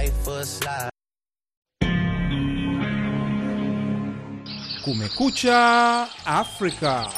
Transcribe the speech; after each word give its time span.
life 0.00 0.28
a 0.28 0.44
slide. 0.44 0.90
Kumekucha 4.84 6.06
Afrika. 6.26 7.10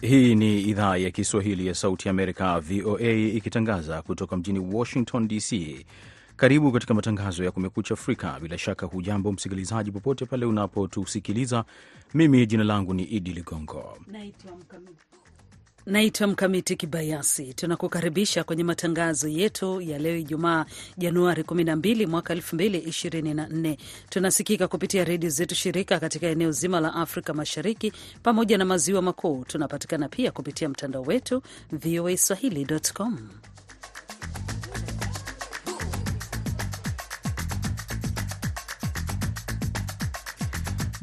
Hii 0.00 0.34
ni 0.34 0.60
idhaa 0.62 0.96
ya 0.96 1.10
Kiswahili 1.10 1.66
ya 1.66 1.74
Sauti 1.74 2.08
ya 2.08 2.10
Amerika, 2.10 2.60
VOA, 2.60 3.10
ikitangaza 3.12 4.02
kutoka 4.02 4.36
mjini 4.36 4.58
Washington 4.58 5.28
DC. 5.28 5.86
Karibu 6.36 6.72
katika 6.72 6.94
matangazo 6.94 7.44
ya 7.44 7.50
Kumekucha 7.50 7.94
Afrika. 7.94 8.40
Bila 8.40 8.58
shaka, 8.58 8.86
hujambo 8.86 9.32
msikilizaji, 9.32 9.92
popote 9.92 10.26
pale 10.26 10.46
unapotusikiliza. 10.46 11.64
Mimi 12.14 12.46
jina 12.46 12.64
langu 12.64 12.94
ni 12.94 13.02
Idi 13.02 13.32
Ligongo 13.32 13.98
Naitwa 14.06 14.52
Mkamiti 16.26 16.76
Kibayasi. 16.76 17.54
Tunakukaribisha 17.54 18.44
kwenye 18.44 18.64
matangazo 18.64 19.28
yetu 19.28 19.80
ya 19.80 19.98
leo 19.98 20.16
Ijumaa, 20.16 20.66
Januari 20.98 21.42
12 21.42 22.06
mwaka 22.06 22.34
2024. 22.34 23.76
Tunasikika 24.08 24.68
kupitia 24.68 25.04
redio 25.04 25.30
zetu 25.30 25.54
shirika 25.54 26.00
katika 26.00 26.26
eneo 26.26 26.50
zima 26.52 26.80
la 26.80 26.94
Afrika 26.94 27.34
Mashariki 27.34 27.92
pamoja 28.22 28.58
na 28.58 28.64
maziwa 28.64 29.02
makuu. 29.02 29.44
Tunapatikana 29.44 30.08
pia 30.08 30.32
kupitia 30.32 30.68
mtandao 30.68 31.02
wetu 31.02 31.42
voa 31.72 32.16
swahili.com. 32.16 33.18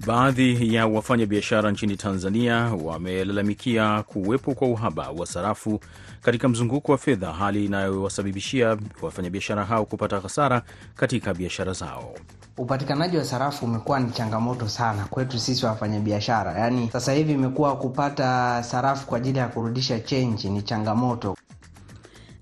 Baadhi 0.08 0.74
ya 0.76 0.88
wafanyabiashara 0.88 1.72
nchini 1.72 1.98
Tanzania 1.98 2.56
wamelalamikia 2.84 4.04
kuwepo 4.04 4.54
kwa 4.54 4.68
uhaba 4.68 5.10
wa 5.10 5.26
sarafu 5.26 5.80
katika 6.22 6.50
mzunguko 6.50 6.92
wa 6.92 6.98
fedha, 6.98 7.32
hali 7.34 7.66
inayowasababishia 7.66 8.78
wafanyabiashara 9.02 9.66
hao 9.66 9.86
kupata 9.86 10.20
hasara 10.20 10.62
katika 10.96 11.34
biashara 11.34 11.74
zao. 11.74 12.14
Upatikanaji 12.58 13.18
wa 13.18 13.26
sarafu 13.26 13.66
umekuwa 13.66 14.00
ni 14.00 14.12
changamoto 14.12 14.68
sana 14.70 15.06
kwetu 15.10 15.40
sisi 15.40 15.66
wafanyabiashara. 15.66 16.52
Yaani 16.60 16.90
sasa 16.94 17.14
hivi 17.14 17.34
imekuwa 17.34 17.76
kupata 17.78 18.64
sarafu 18.64 19.08
kwa 19.08 19.18
ajili 19.18 19.40
ya 19.40 19.48
kurudisha 19.48 20.00
chenji 20.00 20.50
ni 20.50 20.62
changamoto. 20.62 21.38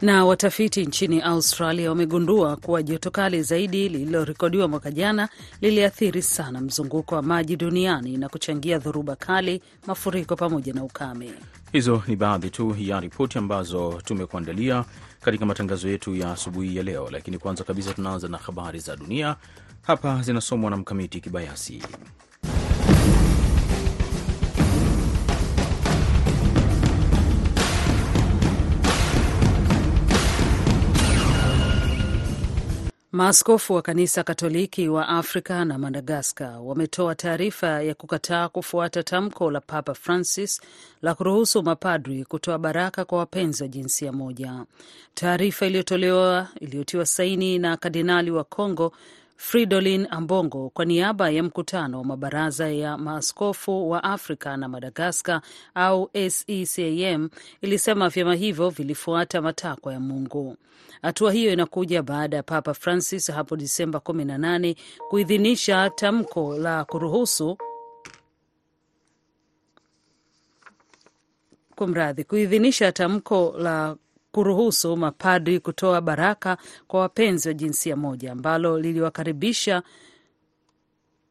Na 0.01 0.25
watafiti 0.25 0.85
nchini 0.85 1.21
Australia 1.21 1.89
wamegundua 1.89 2.55
kuwa 2.55 2.83
joto 2.83 3.11
kali 3.11 3.43
zaidi 3.43 3.89
lililorekodiwa 3.89 4.67
mwaka 4.67 4.91
jana 4.91 5.29
liliathiri 5.61 6.21
sana 6.21 6.61
mzunguko 6.61 7.15
wa 7.15 7.21
maji 7.21 7.55
duniani 7.55 8.17
na 8.17 8.29
kuchangia 8.29 8.77
dhoruba 8.79 9.15
kali, 9.15 9.61
mafuriko 9.87 10.35
pamoja 10.35 10.73
na 10.73 10.83
ukame. 10.83 11.31
Hizo 11.71 12.03
ni 12.07 12.15
baadhi 12.15 12.49
tu 12.49 12.75
ya 12.79 12.99
ripoti 12.99 13.37
ambazo 13.37 14.01
tumekuandalia 14.05 14.85
katika 15.21 15.45
matangazo 15.45 15.89
yetu 15.89 16.15
ya 16.15 16.31
asubuhi 16.31 16.75
ya 16.77 16.83
leo, 16.83 17.09
lakini 17.11 17.37
kwanza 17.37 17.63
kabisa 17.63 17.93
tunaanza 17.93 18.27
na 18.27 18.37
habari 18.37 18.79
za 18.79 18.95
dunia. 18.95 19.35
Hapa 19.81 20.21
zinasomwa 20.21 20.71
na 20.71 20.77
Mkamiti 20.77 21.21
Kibayasi. 21.21 21.83
Maaskofu 33.15 33.73
wa 33.73 33.81
kanisa 33.81 34.23
Katoliki 34.23 34.87
wa 34.87 35.07
Afrika 35.07 35.65
na 35.65 35.77
Madagaskar 35.77 36.59
wametoa 36.61 37.15
taarifa 37.15 37.67
ya 37.81 37.95
kukataa 37.95 38.49
kufuata 38.49 39.03
tamko 39.03 39.51
la 39.51 39.61
Papa 39.61 39.93
Francis 39.93 40.61
la 41.01 41.15
kuruhusu 41.15 41.63
mapadri 41.63 42.25
kutoa 42.25 42.57
baraka 42.57 43.05
kwa 43.05 43.17
wapenzi 43.19 43.63
wa 43.63 43.69
jinsia 43.69 44.11
moja. 44.11 44.65
Taarifa 45.13 45.65
iliyotolewa 45.65 46.47
iliyotiwa 46.59 47.05
saini 47.05 47.59
na 47.59 47.77
kardinali 47.77 48.31
wa 48.31 48.43
Congo 48.43 48.91
Fridolin 49.37 50.07
Ambongo 50.09 50.69
kwa 50.69 50.85
niaba 50.85 51.29
ya 51.29 51.43
mkutano 51.43 51.97
wa 51.97 52.03
mabaraza 52.05 52.69
ya 52.71 52.97
maaskofu 52.97 53.89
wa 53.89 54.03
Afrika 54.03 54.57
na 54.57 54.67
Madagaskar 54.67 55.41
au 55.75 56.09
SECAM 56.29 57.29
ilisema 57.61 58.09
vyama 58.09 58.35
hivyo 58.35 58.69
vilifuata 58.69 59.41
matakwa 59.41 59.93
ya 59.93 59.99
Mungu. 59.99 60.57
Hatua 61.01 61.31
hiyo 61.31 61.53
inakuja 61.53 62.03
baada 62.03 62.37
ya 62.37 62.43
Papa 62.43 62.73
Francis 62.73 63.31
hapo 63.31 63.55
Disemba 63.57 63.99
18 63.99 64.75
kuidhinisha 65.09 65.89
tamko 65.89 66.57
la 66.57 66.85
kuruhusu 66.85 67.57
kumradhi, 71.75 72.23
kuidhinisha 72.23 72.91
tamko 72.91 73.55
la 73.57 73.95
kuruhusu 74.35 74.97
mapadri 74.97 75.59
kutoa 75.59 76.01
baraka 76.01 76.57
kwa 76.87 76.99
wapenzi 76.99 77.47
wa 77.47 77.53
jinsia 77.53 77.95
moja 77.95 78.31
ambalo 78.31 78.79
liliwakaribisha 78.79 79.83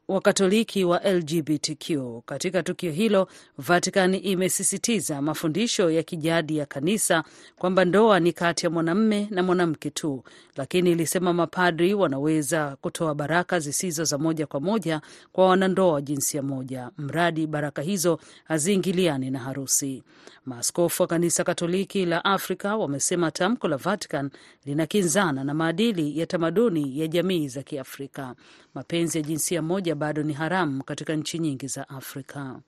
Wakatoliki 0.09 0.85
wa 0.85 1.01
LGBTQ. 1.13 1.99
Katika 2.27 2.63
tukio 2.63 2.93
hilo, 2.93 3.29
Vatican 3.59 4.15
imesisitiza 4.23 5.23
mafundisho 5.23 5.91
ya 5.91 6.03
kijadi 6.03 6.57
ya 6.57 6.67
kanisa 6.67 7.25
kwamba 7.59 7.85
ndoa 7.85 8.21
ni 8.21 8.33
kati 8.33 8.67
ya 8.67 8.71
mwanamme 8.71 9.29
na 9.31 9.43
mwanamke 9.43 9.91
tu, 9.91 10.25
lakini 10.57 10.91
ilisema 10.93 11.33
mapadri 11.33 11.95
wanaweza 11.95 12.77
kutoa 12.81 13.15
baraka 13.15 13.61
zisizo 13.61 14.05
za 14.05 14.19
moja 14.19 14.47
kwa 14.47 14.61
moja 14.61 15.01
kwa 15.33 15.47
wanandoa 15.49 15.93
wa 15.93 16.03
jinsia 16.03 16.43
moja, 16.43 16.91
mradi 16.99 17.47
baraka 17.47 17.83
hizo 17.83 18.19
haziingiliani 18.45 19.31
na 19.31 19.39
harusi. 19.39 20.03
Maaskofu 20.47 21.03
wa 21.03 21.07
kanisa 21.07 21.45
Katoliki 21.45 22.07
la 22.07 22.25
Afrika 22.25 22.77
wamesema 22.77 23.31
tamko 23.31 23.69
la 23.69 23.77
Vatican 23.77 24.31
linakinzana 24.65 25.45
na 25.45 25.55
maadili 25.55 26.19
ya 26.19 26.27
tamaduni 26.27 27.01
ya 27.01 27.07
jamii 27.07 27.49
za 27.49 27.63
Kiafrika. 27.63 28.35
Mapenzi 28.75 29.19
ya 29.19 29.25
jinsia 29.25 29.63
moja 29.63 29.94
bado 29.95 30.23
ni 30.23 30.33
haramu 30.33 30.85
katika 30.85 31.15
nchi 31.17 31.39
nyingi 31.39 31.67
za 31.67 31.89
Afrika. 31.89 32.61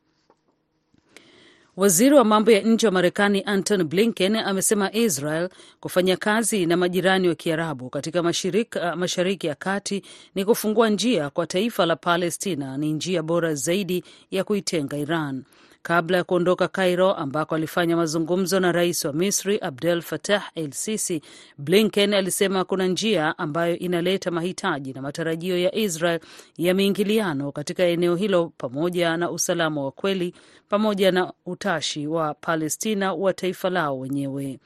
Waziri 1.77 2.15
wa 2.15 2.25
mambo 2.25 2.51
ya 2.51 2.61
nje 2.63 2.87
wa 2.87 2.93
Marekani 2.93 3.43
Anton 3.47 3.85
Blinken 3.85 4.37
amesema 4.37 4.93
Israel 4.93 5.49
kufanya 5.81 6.17
kazi 6.17 6.67
na 6.67 6.77
majirani 6.77 7.29
wa 7.29 7.35
Kiarabu 7.35 7.91
katika 7.91 8.23
mashirika, 8.23 8.97
Mashariki 8.97 9.47
ya 9.47 9.55
Kati 9.55 10.03
ni 10.35 10.45
kufungua 10.45 10.89
njia 10.91 11.31
kwa 11.31 11.47
taifa 11.47 11.87
la 11.87 11.97
Palestina, 11.97 12.77
ni 12.79 12.93
njia 12.93 13.23
bora 13.23 13.55
zaidi 13.55 14.05
ya 14.31 14.45
kuitenga 14.45 14.97
Iran. 14.97 15.45
Kabla 15.87 16.17
ya 16.17 16.25
kuondoka 16.25 16.69
Cairo 16.69 17.13
ambako 17.15 17.55
alifanya 17.55 17.97
mazungumzo 17.97 18.61
na 18.61 18.73
rais 18.73 19.05
wa 19.05 19.13
Misri 19.13 19.59
Abdel 19.63 20.03
Fattah 20.03 20.51
El 20.55 20.73
Sisi, 20.73 21.23
Blinken 21.59 22.15
alisema 22.15 22.65
kuna 22.65 22.87
njia 22.87 23.39
ambayo 23.39 23.79
inaleta 23.79 24.31
mahitaji 24.31 24.93
na 24.93 25.03
matarajio 25.03 25.59
ya 25.59 25.75
Israel 25.75 26.21
ya 26.59 26.75
miingiliano 26.75 27.53
katika 27.53 27.83
eneo 27.85 28.17
hilo 28.17 28.53
pamoja 28.59 29.17
na 29.17 29.31
usalama 29.31 29.85
wa 29.85 29.91
kweli 29.93 30.35
pamoja 30.69 31.13
na 31.13 31.33
utashi 31.47 32.07
wa 32.07 32.35
Palestina 32.35 33.13
wa 33.15 33.33
taifa 33.33 33.71
lao 33.71 33.99
wenyewe. 34.01 34.59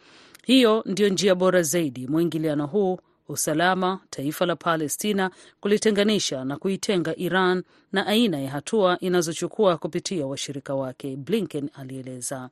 Hiyo 0.45 0.83
ndiyo 0.87 1.09
njia 1.09 1.35
bora 1.35 1.63
zaidi. 1.63 2.07
Mwingiliano 2.07 2.67
huu 2.67 2.99
usalama 3.31 4.01
taifa 4.11 4.47
la 4.47 4.57
Palestina, 4.57 5.31
kulitenganisha 5.61 6.45
na 6.45 6.57
kuitenga 6.57 7.17
Iran 7.17 7.63
na 7.93 8.07
aina 8.07 8.41
ya 8.41 8.51
hatua 8.51 8.99
inazochukua 9.01 9.77
kupitia 9.77 10.27
washirika 10.27 10.75
wake, 10.75 11.17
Blinken 11.17 11.71
alieleza. 11.75 12.51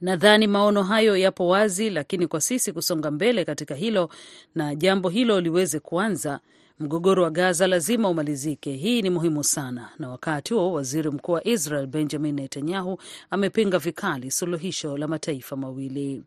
Nadhani 0.00 0.46
maono 0.46 0.82
hayo 0.82 1.16
yapo 1.16 1.48
wazi, 1.48 1.90
lakini 1.90 2.26
kwa 2.26 2.40
sisi 2.40 2.72
kusonga 2.72 3.10
mbele 3.10 3.44
katika 3.44 3.74
hilo 3.74 4.10
na 4.54 4.74
jambo 4.74 5.08
hilo 5.08 5.40
liweze 5.40 5.80
kuanza 5.80 6.40
Mgogoro 6.80 7.22
wa 7.22 7.30
Gaza 7.30 7.66
lazima 7.66 8.08
umalizike. 8.08 8.72
Hii 8.72 9.02
ni 9.02 9.10
muhimu 9.10 9.44
sana. 9.44 9.88
Na 9.98 10.08
wakati 10.10 10.54
huo 10.54 10.72
waziri 10.72 11.10
mkuu 11.10 11.32
wa 11.32 11.46
Israel 11.46 11.86
Benjamin 11.86 12.34
Netanyahu 12.34 12.98
amepinga 13.30 13.78
vikali 13.78 14.30
suluhisho 14.30 14.96
la 14.98 15.08
mataifa 15.08 15.56
mawili. 15.56 16.22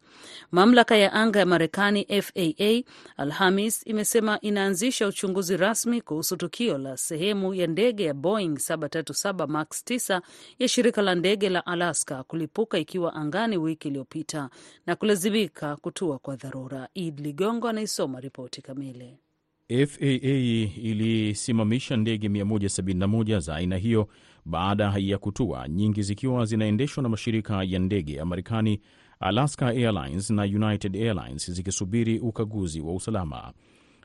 Mamlaka 0.52 0.96
ya 0.98 1.14
anga 1.14 1.40
ya 1.40 1.46
Marekani 1.46 2.22
FAA 2.22 2.84
Alhamis 3.18 3.88
imesema 3.88 4.40
inaanzisha 4.42 5.08
uchunguzi 5.08 5.58
rasmi 5.58 6.02
kuhusu 6.02 6.38
tukio 6.38 6.78
la 6.78 6.98
sehemu 6.98 7.54
ya 7.54 7.68
ndege 7.68 8.04
ya 8.04 8.14
Boeing 8.14 8.54
737 8.54 9.48
Max 9.48 9.84
9 9.86 10.22
ya 10.60 10.68
shirika 10.68 11.02
la 11.02 11.16
ndege 11.16 11.50
la 11.50 11.66
Alaska 11.66 12.24
kulipuka 12.24 12.78
ikiwa 12.78 13.14
angani 13.16 13.58
wiki 13.58 13.88
iliyopita 13.88 14.50
na 14.86 14.96
kulazimika 14.96 15.76
kutua 15.76 16.20
kwa 16.20 16.36
dharura. 16.36 16.90
Id 16.94 17.20
Ligongo 17.20 17.68
anaisoma 17.68 18.20
ripoti 18.20 18.62
kamili. 18.62 19.18
FAA 19.69 20.07
ilisimamisha 20.83 21.98
ndege 21.98 22.27
171 22.27 23.39
za 23.39 23.56
aina 23.56 23.77
hiyo 23.77 24.07
baada 24.45 24.94
ya 24.98 25.18
kutua, 25.18 25.68
nyingi 25.68 26.01
zikiwa 26.01 26.45
zinaendeshwa 26.45 27.04
na 27.04 27.10
mashirika 27.10 27.63
ya 27.63 27.80
ndege 27.80 28.13
ya 28.13 28.25
Marekani, 28.25 28.80
Alaska 29.19 29.68
Airlines 29.68 30.30
na 30.30 30.44
United 30.44 30.95
Airlines, 30.95 31.51
zikisubiri 31.51 32.19
ukaguzi 32.19 32.81
wa 32.81 32.94
usalama. 32.95 33.54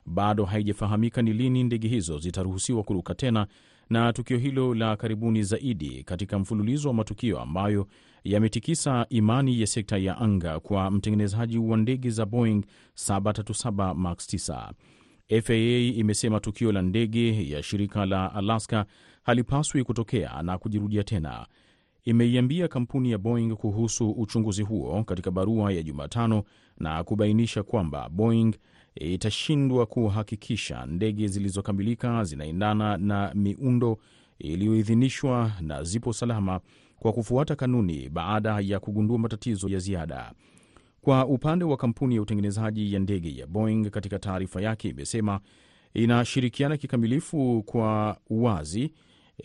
Bado 0.07 0.45
haijafahamika 0.45 1.23
ni 1.23 1.33
lini 1.33 1.65
ndege 1.65 1.89
hizo 1.89 2.19
zitaruhusiwa 2.19 2.83
kuruka 2.83 3.15
tena, 3.15 3.47
na 3.91 4.13
tukio 4.13 4.39
hilo 4.39 4.75
la 4.75 4.97
karibuni 4.97 5.43
zaidi 5.43 6.03
katika 6.05 6.39
mfululizo 6.39 6.89
wa 6.89 6.95
matukio 6.95 7.41
ambayo 7.41 7.87
yametikisa 8.25 9.07
imani 9.09 9.61
ya 9.61 9.67
sekta 9.67 9.99
ya 9.99 10.19
anga 10.19 10.61
kwa 10.61 10.91
mtengenezaji 10.91 11.59
wa 11.59 11.77
ndege 11.77 12.11
za 12.11 12.27
Boeing 12.27 12.63
737 12.95 13.95
Max 13.95 14.35
9. 14.35 14.73
FAA 15.29 15.79
imesema 15.97 16.41
tukio 16.41 16.73
la 16.73 16.83
ndege 16.83 17.49
ya 17.51 17.63
shirika 17.63 18.07
la 18.07 18.35
Alaska 18.35 18.87
halipaswi 19.23 19.85
kutokea 19.85 20.43
na 20.43 20.59
kujirudia 20.59 21.03
tena. 21.05 21.47
Imeiambia 22.05 22.69
kampuni 22.69 23.11
ya 23.11 23.19
Boeing 23.19 23.55
kuhusu 23.55 24.11
uchunguzi 24.11 24.63
huo 24.63 25.05
katika 25.05 25.31
barua 25.31 25.73
ya 25.73 25.83
Jumatano 25.83 26.43
na 26.79 27.05
kubainisha 27.05 27.63
kwamba 27.63 28.09
Boeing 28.09 28.55
itashindwa 28.95 29.87
kuhakikisha 29.87 30.87
ndege 30.87 31.29
zilizokamilika 31.29 32.25
zinaendana 32.25 32.97
na 32.97 33.33
miundo 33.35 33.99
iliyoidhinishwa 34.39 35.53
na 35.61 35.83
zipo 35.83 36.13
salama 36.13 36.61
kwa 36.99 37.13
kufuata 37.13 37.57
kanuni 37.57 38.09
baada 38.09 38.61
ya 38.61 38.81
kugundua 38.81 39.19
matatizo 39.19 39.69
ya 39.69 39.79
ziada. 39.79 40.33
Kwa 41.09 41.27
upande 41.27 41.65
wa 41.65 41.77
kampuni 41.77 42.15
ya 42.15 42.23
utengenezaji 42.23 42.93
ya 42.95 43.01
ndege 43.01 43.37
ya 43.41 43.47
Boeing, 43.47 43.91
katika 43.91 44.19
taarifa 44.19 44.61
yake 44.63 44.89
imesema 44.89 45.41
inashirikiana 45.95 46.77
kikamilifu 46.77 47.63
kwa 47.67 48.19
uwazi 48.31 48.93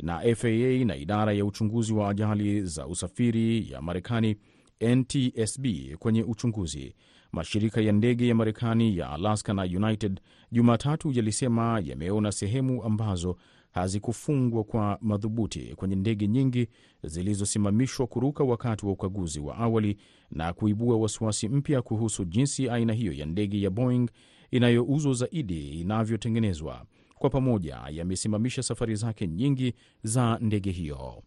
na 0.01 0.35
FAA 0.35 0.85
na 0.85 0.95
idara 0.95 1.33
ya 1.33 1.45
uchunguzi 1.45 1.93
wa 1.93 2.09
ajali 2.09 2.61
za 2.61 2.87
usafiri 2.87 3.71
ya 3.71 3.81
Marekani 3.81 4.35
NTSB 4.81 5.65
kwenye 5.99 6.23
uchunguzi. 6.23 6.95
Mashirika 7.31 7.81
ya 7.81 7.91
ndege 7.91 8.27
ya 8.27 8.35
Marekani 8.35 8.97
ya 8.97 9.09
Alaska 9.09 9.53
na 9.53 9.63
United 9.63 10.19
Jumatatu 10.51 11.11
yalisema 11.11 11.81
yameona 11.85 12.31
sehemu 12.31 12.83
ambazo 12.83 13.37
hazikufungwa 13.73 14.63
kwa 14.63 14.97
madhubuti 15.01 15.75
kwenye 15.75 15.95
ndege 15.95 16.27
nyingi 16.27 16.67
zilizosimamishwa 17.03 18.07
kuruka 18.07 18.43
wakati 18.43 18.85
wa 18.85 18.91
ukaguzi 18.91 19.39
wa 19.39 19.57
awali 19.57 19.97
na 20.31 20.53
kuibua 20.53 20.97
wasiwasi 20.97 21.49
mpya 21.49 21.81
kuhusu 21.81 22.25
jinsi 22.25 22.69
aina 22.69 22.93
hiyo 22.93 23.13
ya 23.13 23.25
ndege 23.25 23.61
ya 23.61 23.69
Boeing 23.69 24.09
inayouzwa 24.51 25.13
zaidi 25.13 25.69
inavyotengenezwa. 25.81 26.85
Kwa 27.15 27.29
pamoja 27.29 27.79
yamesimamisha 27.91 28.63
safari 28.63 28.95
zake 28.95 29.27
nyingi 29.27 29.73
za 30.03 30.37
ndege 30.41 30.71
hiyo. 30.71 31.23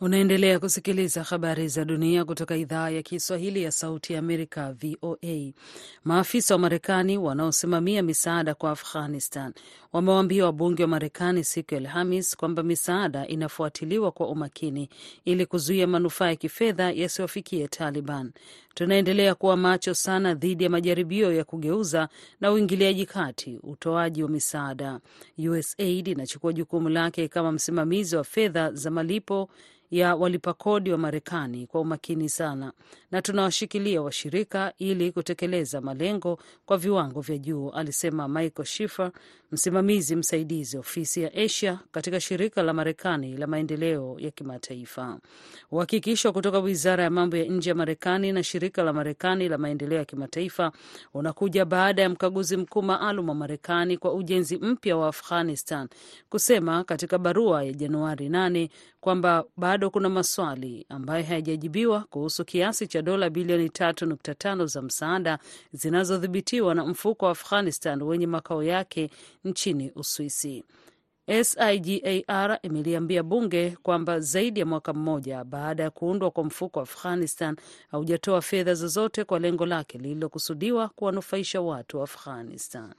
Unaendelea 0.00 0.58
kusikiliza 0.60 1.22
habari 1.22 1.68
za 1.68 1.84
dunia 1.84 2.24
kutoka 2.24 2.56
idhaa 2.56 2.90
ya 2.90 3.02
Kiswahili 3.02 3.62
ya 3.62 3.72
Sauti 3.72 4.12
ya 4.12 4.18
Amerika, 4.18 4.72
VOA. 4.72 5.52
Maafisa 6.04 6.54
wa 6.54 6.58
Marekani 6.60 7.18
wanaosimamia 7.18 8.02
misaada 8.02 8.54
kwa 8.54 8.70
Afghanistan 8.70 9.52
wamewaambia 9.92 10.44
wabunge 10.44 10.82
wa 10.82 10.88
Marekani 10.88 11.44
siku 11.44 11.74
ya 11.74 11.80
Alhamis 11.80 12.36
kwamba 12.36 12.62
misaada 12.62 13.26
inafuatiliwa 13.26 14.12
kwa 14.12 14.28
umakini 14.28 14.88
ili 15.24 15.46
kuzuia 15.46 15.86
manufaa 15.86 16.26
ya 16.28 16.36
kifedha 16.36 16.90
yasiyofikia 16.92 17.68
Taliban. 17.68 18.32
Tunaendelea 18.74 19.34
kuwa 19.34 19.56
macho 19.56 19.94
sana 19.94 20.34
dhidi 20.34 20.64
ya 20.64 20.70
majaribio 20.70 21.32
ya 21.32 21.44
kugeuza 21.44 22.08
na 22.40 22.52
uingiliaji 22.52 23.06
kati 23.06 23.58
utoaji 23.62 24.22
wa 24.22 24.28
misaada. 24.28 25.00
USAID 25.38 26.08
inachukua 26.08 26.52
jukumu 26.52 26.88
lake 26.88 27.28
kama 27.28 27.52
msimamizi 27.52 28.16
wa 28.16 28.24
fedha 28.24 28.72
za 28.72 28.90
malipo 28.90 29.50
ya 29.94 30.14
walipa 30.16 30.52
kodi 30.54 30.92
wa 30.92 30.98
Marekani 30.98 31.66
kwa 31.66 31.80
umakini 31.80 32.28
sana, 32.28 32.72
na 33.10 33.22
tunawashikilia 33.22 34.02
washirika 34.02 34.72
ili 34.78 35.12
kutekeleza 35.12 35.80
malengo 35.80 36.38
kwa 36.66 36.76
viwango 36.78 37.20
vya 37.20 37.38
juu, 37.38 37.70
alisema 37.70 38.28
Michael 38.28 38.66
Schiffer, 38.66 39.10
msimamizi 39.52 40.16
msaidizi 40.16 40.78
ofisi 40.78 41.22
ya 41.22 41.34
Asia 41.34 41.78
katika 41.92 42.20
shirika 42.20 42.62
la 42.62 42.72
Marekani 42.72 43.36
la 43.36 43.46
maendeleo 43.46 44.16
ya 44.18 44.30
kimataifa. 44.30 45.18
Uhakikisho 45.70 46.32
kutoka 46.32 46.58
wizara 46.58 47.04
ya 47.04 47.10
mambo 47.10 47.36
ya 47.36 47.44
nje 47.44 47.70
ya 47.70 47.74
Marekani 47.76 48.32
na 48.32 48.42
shirika 48.42 48.82
la 48.82 48.92
Marekani 48.92 49.48
la 49.48 49.58
maendeleo 49.58 49.98
ya 49.98 50.04
kimataifa 50.04 50.72
unakuja 51.14 51.64
baada 51.64 52.02
ya 52.02 52.08
mkaguzi 52.08 52.56
mkuu 52.56 52.82
maalum 52.82 53.28
wa 53.28 53.34
Marekani 53.34 53.96
kwa 53.96 54.14
ujenzi 54.14 54.56
mpya 54.56 54.96
wa 54.96 55.08
Afghanistan 55.08 55.88
kusema 56.28 56.84
katika 56.84 57.18
barua 57.18 57.64
ya 57.64 57.72
Januari 57.72 58.28
8 58.28 58.68
kwamba 59.04 59.44
bado 59.56 59.90
kuna 59.90 60.08
maswali 60.08 60.86
ambayo 60.88 61.24
hayajajibiwa 61.24 62.00
kuhusu 62.00 62.44
kiasi 62.44 62.86
cha 62.86 63.02
dola 63.02 63.30
bilioni 63.30 63.66
3.5 63.68 64.66
za 64.66 64.82
msaada 64.82 65.38
zinazodhibitiwa 65.72 66.74
na 66.74 66.86
mfuko 66.86 67.24
wa 67.24 67.30
Afghanistan 67.30 68.02
wenye 68.02 68.26
makao 68.26 68.62
yake 68.62 69.10
nchini 69.44 69.92
Uswisi. 69.94 70.64
SIGAR 71.42 72.58
imeliambia 72.62 73.22
bunge 73.22 73.76
kwamba 73.82 74.20
zaidi 74.20 74.60
ya 74.60 74.66
mwaka 74.66 74.92
mmoja 74.92 75.44
baada 75.44 75.82
ya 75.82 75.90
kuundwa 75.90 76.30
kwa 76.30 76.44
mfuko 76.44 76.78
wa 76.78 76.82
Afghanistan 76.82 77.56
haujatoa 77.90 78.42
fedha 78.42 78.74
zozote 78.74 79.24
kwa 79.24 79.38
lengo 79.38 79.66
lake 79.66 79.98
lililokusudiwa 79.98 80.88
kuwanufaisha 80.88 81.60
watu 81.60 81.96
wa 81.98 82.04
Afghanistan. 82.04 82.94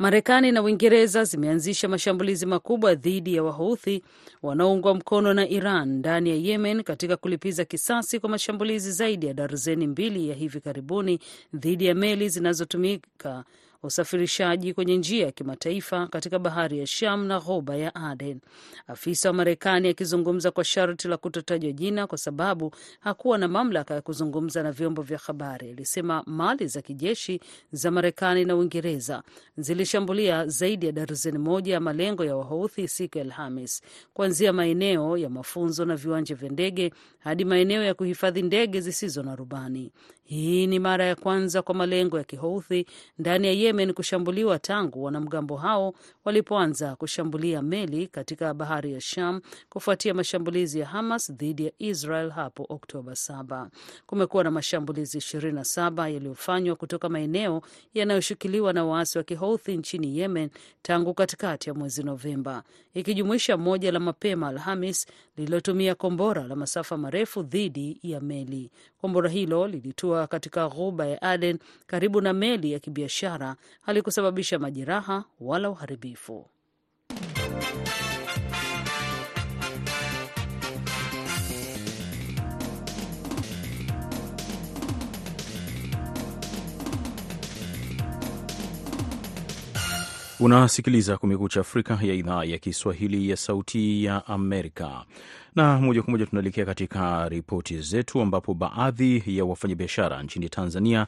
Marekani 0.00 0.52
na 0.52 0.62
Uingereza 0.62 1.24
zimeanzisha 1.24 1.88
mashambulizi 1.88 2.46
makubwa 2.46 2.94
dhidi 2.94 3.34
ya 3.34 3.42
Wahouthi 3.42 4.02
wanaoungwa 4.42 4.94
mkono 4.94 5.34
na 5.34 5.48
Iran 5.48 5.88
ndani 5.88 6.30
ya 6.30 6.36
Yemen 6.36 6.82
katika 6.82 7.16
kulipiza 7.16 7.64
kisasi 7.64 8.20
kwa 8.20 8.28
mashambulizi 8.30 8.92
zaidi 8.92 9.26
ya 9.26 9.34
darzeni 9.34 9.86
mbili 9.86 10.28
ya 10.28 10.34
hivi 10.34 10.60
karibuni 10.60 11.18
dhidi 11.54 11.86
ya 11.86 11.94
meli 11.94 12.28
zinazotumika 12.28 13.44
usafirishaji 13.82 14.74
kwenye 14.74 14.96
njia 14.96 15.26
ya 15.26 15.32
kimataifa 15.32 16.06
katika 16.06 16.38
bahari 16.38 16.78
ya 16.78 16.86
Sham 16.86 17.26
na 17.26 17.40
ghuba 17.40 17.76
ya 17.76 17.94
Aden. 17.94 18.40
Afisa 18.86 19.28
wa 19.28 19.34
Marekani 19.34 19.88
akizungumza 19.88 20.50
kwa 20.50 20.64
sharti 20.64 21.08
la 21.08 21.16
kutotajwa 21.16 21.72
jina 21.72 22.06
kwa 22.06 22.18
sababu 22.18 22.70
hakuwa 23.00 23.38
na 23.38 23.48
mamlaka 23.48 23.94
ya 23.94 24.00
kuzungumza 24.02 24.62
na 24.62 24.72
vyombo 24.72 25.02
vya 25.02 25.18
habari, 25.18 25.70
alisema 25.70 26.22
mali 26.26 26.66
za 26.66 26.82
kijeshi 26.82 27.40
za 27.72 27.90
Marekani 27.90 28.44
na 28.44 28.56
Uingereza 28.56 29.22
zilishambulia 29.56 30.46
zaidi 30.46 30.86
ya 30.86 30.92
darzeni 30.92 31.38
moja 31.38 31.72
ya 31.74 31.80
malengo 31.80 32.24
ya 32.24 32.36
Wahouthi 32.36 32.88
siku 32.88 33.18
ya 33.18 33.24
Alhamis, 33.24 33.82
kuanzia 34.14 34.52
maeneo 34.52 35.16
ya 35.16 35.28
mafunzo 35.30 35.84
na 35.84 35.96
viwanja 35.96 36.34
vya 36.34 36.48
ndege 36.50 36.92
hadi 37.18 37.44
maeneo 37.44 37.82
ya 37.82 37.94
kuhifadhi 37.94 38.42
ndege 38.42 38.80
zisizo 38.80 39.22
na 39.22 39.36
rubani. 39.36 39.92
Hii 40.30 40.66
ni 40.66 40.78
mara 40.78 41.04
ya 41.04 41.16
kwanza 41.16 41.62
kwa 41.62 41.74
malengo 41.74 42.18
ya 42.18 42.24
Kihouthi 42.24 42.86
ndani 43.18 43.46
ya 43.46 43.52
Yemen 43.52 43.92
kushambuliwa 43.92 44.58
tangu 44.58 45.02
wanamgambo 45.04 45.56
hao 45.56 45.94
walipoanza 46.24 46.96
kushambulia 46.96 47.62
meli 47.62 48.06
katika 48.06 48.54
bahari 48.54 48.92
ya 48.92 49.00
Sham 49.00 49.40
kufuatia 49.68 50.14
mashambulizi 50.14 50.78
ya 50.80 50.86
Hamas 50.86 51.32
dhidi 51.32 51.64
ya 51.66 51.72
Israel 51.78 52.30
hapo 52.30 52.66
Oktoba 52.68 53.12
7. 53.12 53.68
Kumekuwa 54.06 54.44
na 54.44 54.50
mashambulizi 54.50 55.18
27 55.18 56.12
yaliyofanywa 56.12 56.76
kutoka 56.76 57.08
maeneo 57.08 57.62
yanayoshikiliwa 57.94 58.72
na 58.72 58.84
waasi 58.84 59.18
wa 59.18 59.24
Kihouthi 59.24 59.76
nchini 59.76 60.18
Yemen 60.18 60.50
tangu 60.82 61.14
katikati 61.14 61.68
ya 61.68 61.74
mwezi 61.74 62.02
Novemba, 62.02 62.62
ikijumuisha 62.94 63.56
moja 63.56 63.92
la 63.92 64.00
mapema 64.00 64.48
Alhamis 64.48 65.06
lililotumia 65.36 65.94
kombora 65.94 66.44
la 66.44 66.56
masafa 66.56 66.96
marefu 66.96 67.42
dhidi 67.42 67.98
ya 68.02 68.20
meli. 68.20 68.70
Kombora 69.00 69.30
hilo 69.30 69.66
lilitua 69.68 70.19
katika 70.26 70.68
ghuba 70.68 71.06
ya 71.06 71.22
Aden 71.22 71.58
karibu 71.86 72.20
na 72.20 72.32
meli 72.32 72.72
ya 72.72 72.78
kibiashara, 72.78 73.56
halikusababisha 73.82 74.58
majeraha 74.58 75.24
wala 75.40 75.70
uharibifu. 75.70 76.46
Unasikiliza 90.40 91.16
Kumekucha 91.16 91.60
Afrika 91.60 91.98
ya 92.02 92.14
idhaa 92.14 92.44
ya 92.44 92.58
Kiswahili 92.58 93.30
ya 93.30 93.36
Sauti 93.36 94.04
ya 94.04 94.26
Amerika, 94.26 95.04
na 95.56 95.78
moja 95.80 96.02
kwa 96.02 96.10
moja 96.10 96.26
tunaelekea 96.26 96.64
katika 96.66 97.28
ripoti 97.28 97.80
zetu, 97.80 98.20
ambapo 98.20 98.54
baadhi 98.54 99.22
ya 99.26 99.44
wafanyabiashara 99.44 100.22
nchini 100.22 100.48
Tanzania 100.48 101.06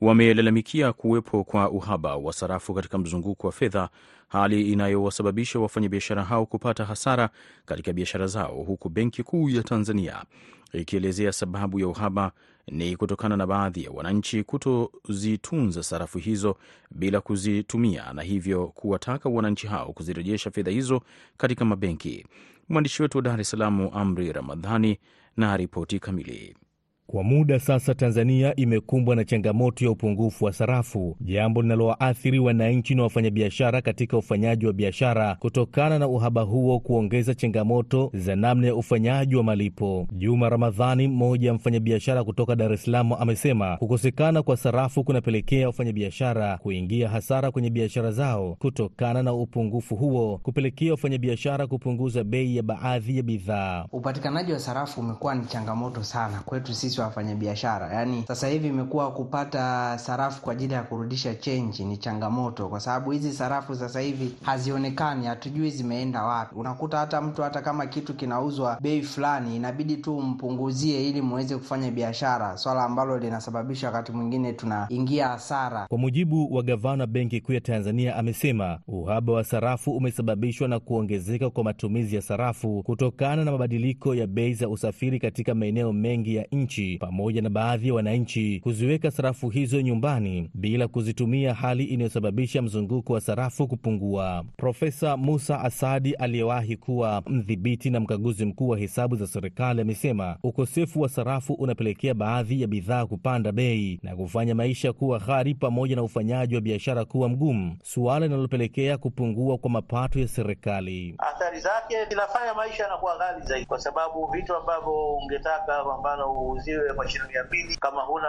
wamelalamikia 0.00 0.92
kuwepo 0.92 1.44
kwa 1.44 1.70
uhaba 1.70 2.16
wa 2.16 2.32
sarafu 2.32 2.74
katika 2.74 2.98
mzunguko 2.98 3.46
wa 3.46 3.52
fedha, 3.52 3.88
hali 4.28 4.72
inayowasababisha 4.72 5.58
wafanyabiashara 5.58 6.24
hao 6.24 6.46
kupata 6.46 6.84
hasara 6.84 7.28
katika 7.66 7.92
biashara 7.92 8.26
zao, 8.26 8.54
huku 8.54 8.88
Benki 8.88 9.22
Kuu 9.22 9.48
ya 9.50 9.62
Tanzania 9.62 10.24
ikielezea 10.72 11.32
sababu 11.32 11.80
ya 11.80 11.88
uhaba 11.88 12.32
ni 12.66 12.96
kutokana 12.96 13.36
na 13.36 13.46
baadhi 13.46 13.84
ya 13.84 13.90
wananchi 13.90 14.44
kutozitunza 14.44 15.82
sarafu 15.82 16.18
hizo 16.18 16.56
bila 16.90 17.20
kuzitumia, 17.20 18.12
na 18.12 18.22
hivyo 18.22 18.66
kuwataka 18.66 19.28
wananchi 19.28 19.66
hao 19.66 19.92
kuzirejesha 19.92 20.50
fedha 20.50 20.70
hizo 20.70 21.02
katika 21.36 21.64
mabenki. 21.64 22.26
Mwandishi 22.68 23.02
wetu 23.02 23.18
wa 23.18 23.22
Dar 23.22 23.40
es 23.40 23.50
Salaam, 23.50 23.88
Amri 23.94 24.32
Ramadhani, 24.32 24.98
na 25.36 25.56
ripoti 25.56 25.98
kamili. 26.00 26.56
Kwa 27.06 27.22
muda 27.24 27.58
sasa, 27.60 27.94
Tanzania 27.94 28.56
imekumbwa 28.56 29.16
na 29.16 29.24
changamoto 29.24 29.84
ya 29.84 29.90
upungufu 29.90 30.44
wa 30.44 30.52
sarafu, 30.52 31.16
jambo 31.20 31.62
linalowaathiri 31.62 32.38
wananchi 32.38 32.94
na 32.94 33.02
wafanyabiashara 33.02 33.82
katika 33.82 34.16
ufanyaji 34.18 34.66
wa 34.66 34.72
biashara, 34.72 35.34
kutokana 35.34 35.98
na 35.98 36.08
uhaba 36.08 36.42
huo 36.42 36.80
kuongeza 36.80 37.34
changamoto 37.34 38.10
za 38.14 38.36
namna 38.36 38.66
ya 38.66 38.74
ufanyaji 38.74 39.36
wa 39.36 39.42
malipo. 39.42 40.06
Juma 40.12 40.48
Ramadhani, 40.48 41.08
mmoja 41.08 41.48
ya 41.48 41.54
mfanyabiashara 41.54 42.24
kutoka 42.24 42.56
Dar 42.56 42.72
es 42.72 42.82
Salaam, 42.84 43.12
amesema 43.12 43.76
kukosekana 43.76 44.42
kwa 44.42 44.56
sarafu 44.56 45.04
kunapelekea 45.04 45.66
wafanyabiashara 45.66 46.58
kuingia 46.58 47.08
hasara 47.08 47.50
kwenye 47.50 47.70
biashara 47.70 48.12
zao. 48.12 48.56
Kutokana 48.58 49.22
na 49.22 49.32
upungufu 49.34 49.96
huo, 49.96 50.38
kupelekea 50.42 50.90
wafanyabiashara 50.90 51.66
kupunguza 51.66 52.24
bei 52.24 52.56
ya 52.56 52.62
baadhi 52.62 53.16
ya 53.16 53.22
bidhaa. 53.22 53.86
Upatikanaji 53.92 54.52
wa 54.52 54.58
sarafu 54.58 55.00
umekuwa 55.00 55.34
ni 55.34 55.46
changamoto 55.46 56.02
sana 56.02 56.40
kwetu 56.44 56.74
sisi 56.74 56.91
wafanyabiashara. 57.00 57.92
Yaani 57.94 58.24
sasa 58.28 58.48
hivi 58.48 58.68
imekuwa 58.68 59.12
kupata 59.12 59.98
sarafu 59.98 60.42
kwa 60.42 60.52
ajili 60.52 60.74
ya 60.74 60.82
kurudisha 60.82 61.34
chenji 61.34 61.84
ni 61.84 61.96
changamoto, 61.96 62.68
kwa 62.68 62.80
sababu 62.80 63.10
hizi 63.10 63.32
sarafu 63.32 63.74
sasa 63.74 64.00
hivi 64.00 64.34
hazionekani, 64.42 65.26
hatujui 65.26 65.70
zimeenda 65.70 66.22
wapi. 66.24 66.54
Unakuta 66.54 66.98
hata 66.98 67.20
mtu 67.20 67.42
hata 67.42 67.60
kama 67.62 67.86
kitu 67.86 68.14
kinauzwa 68.14 68.78
bei 68.80 69.02
fulani, 69.02 69.56
inabidi 69.56 69.96
tu 69.96 70.18
umpunguzie 70.18 71.08
ili 71.08 71.22
muweze 71.22 71.56
kufanya 71.56 71.90
biashara, 71.90 72.56
swala 72.56 72.84
ambalo 72.84 73.18
linasababisha 73.18 73.86
wakati 73.86 74.12
mwingine 74.12 74.52
tunaingia 74.52 75.28
hasara. 75.28 75.86
Kwa 75.88 75.98
mujibu 75.98 76.54
wa 76.54 76.62
gavana 76.62 77.06
Benki 77.06 77.40
Kuu 77.40 77.52
ya 77.52 77.60
Tanzania, 77.60 78.16
amesema 78.16 78.78
uhaba 78.88 79.32
wa 79.32 79.44
sarafu 79.44 79.96
umesababishwa 79.96 80.68
na 80.68 80.80
kuongezeka 80.80 81.50
kwa 81.50 81.64
matumizi 81.64 82.16
ya 82.16 82.22
sarafu 82.22 82.82
kutokana 82.82 83.44
na 83.44 83.52
mabadiliko 83.52 84.14
ya 84.14 84.26
bei 84.26 84.54
za 84.54 84.68
usafiri 84.68 85.18
katika 85.20 85.54
maeneo 85.54 85.92
mengi 85.92 86.34
ya 86.36 86.46
nchi, 86.52 86.81
pamoja 87.00 87.42
na 87.42 87.50
baadhi 87.50 87.88
ya 87.88 87.94
wananchi 87.94 88.60
kuziweka 88.62 89.10
sarafu 89.10 89.48
hizo 89.48 89.80
nyumbani 89.80 90.50
bila 90.54 90.88
kuzitumia, 90.88 91.54
hali 91.54 91.84
inayosababisha 91.84 92.62
mzunguko 92.62 93.12
wa 93.12 93.20
sarafu 93.20 93.68
kupungua. 93.68 94.44
Profesa 94.56 95.16
Musa 95.16 95.60
Asadi 95.60 96.14
aliyewahi 96.14 96.76
kuwa 96.76 97.22
mdhibiti 97.26 97.90
na 97.90 98.00
mkaguzi 98.00 98.44
mkuu 98.44 98.68
wa 98.68 98.78
hesabu 98.78 99.16
za 99.16 99.26
serikali 99.26 99.80
amesema 99.80 100.36
ukosefu 100.42 101.00
wa 101.00 101.08
sarafu 101.08 101.52
unapelekea 101.54 102.14
baadhi 102.14 102.60
ya 102.62 102.66
bidhaa 102.66 103.06
kupanda 103.06 103.52
bei 103.52 104.00
na 104.02 104.16
kufanya 104.16 104.54
maisha 104.54 104.92
kuwa 104.92 105.18
ghali 105.18 105.54
pamoja 105.54 105.96
na 105.96 106.02
ufanyaji 106.02 106.54
wa 106.54 106.60
biashara 106.60 107.04
kuwa 107.04 107.28
mgumu, 107.28 107.76
suala 107.82 108.26
linalopelekea 108.26 108.98
kupungua 108.98 109.58
kwa 109.58 109.70
mapato 109.70 110.20
ya 110.20 110.28
serikali. 110.28 111.14
Athari 111.18 111.60
zake 111.60 112.04
zinafanya 112.08 112.54
maisha 112.54 112.82
yanakuwa 112.82 113.18
ghali 113.18 113.42
zaidi, 113.46 113.66
kwa 113.66 113.78
sababu 113.80 114.26
vitu 114.26 114.56
ambavyo 114.56 115.14
ungetaka 115.16 115.82
kwa 115.84 115.98
mfano 115.98 116.32
uuziwe 116.76 116.94
kwa 116.94 117.08
shilingi 117.08 117.32
mia 117.32 117.44
mbili, 117.44 117.76
kama 117.76 118.02
huna 118.02 118.28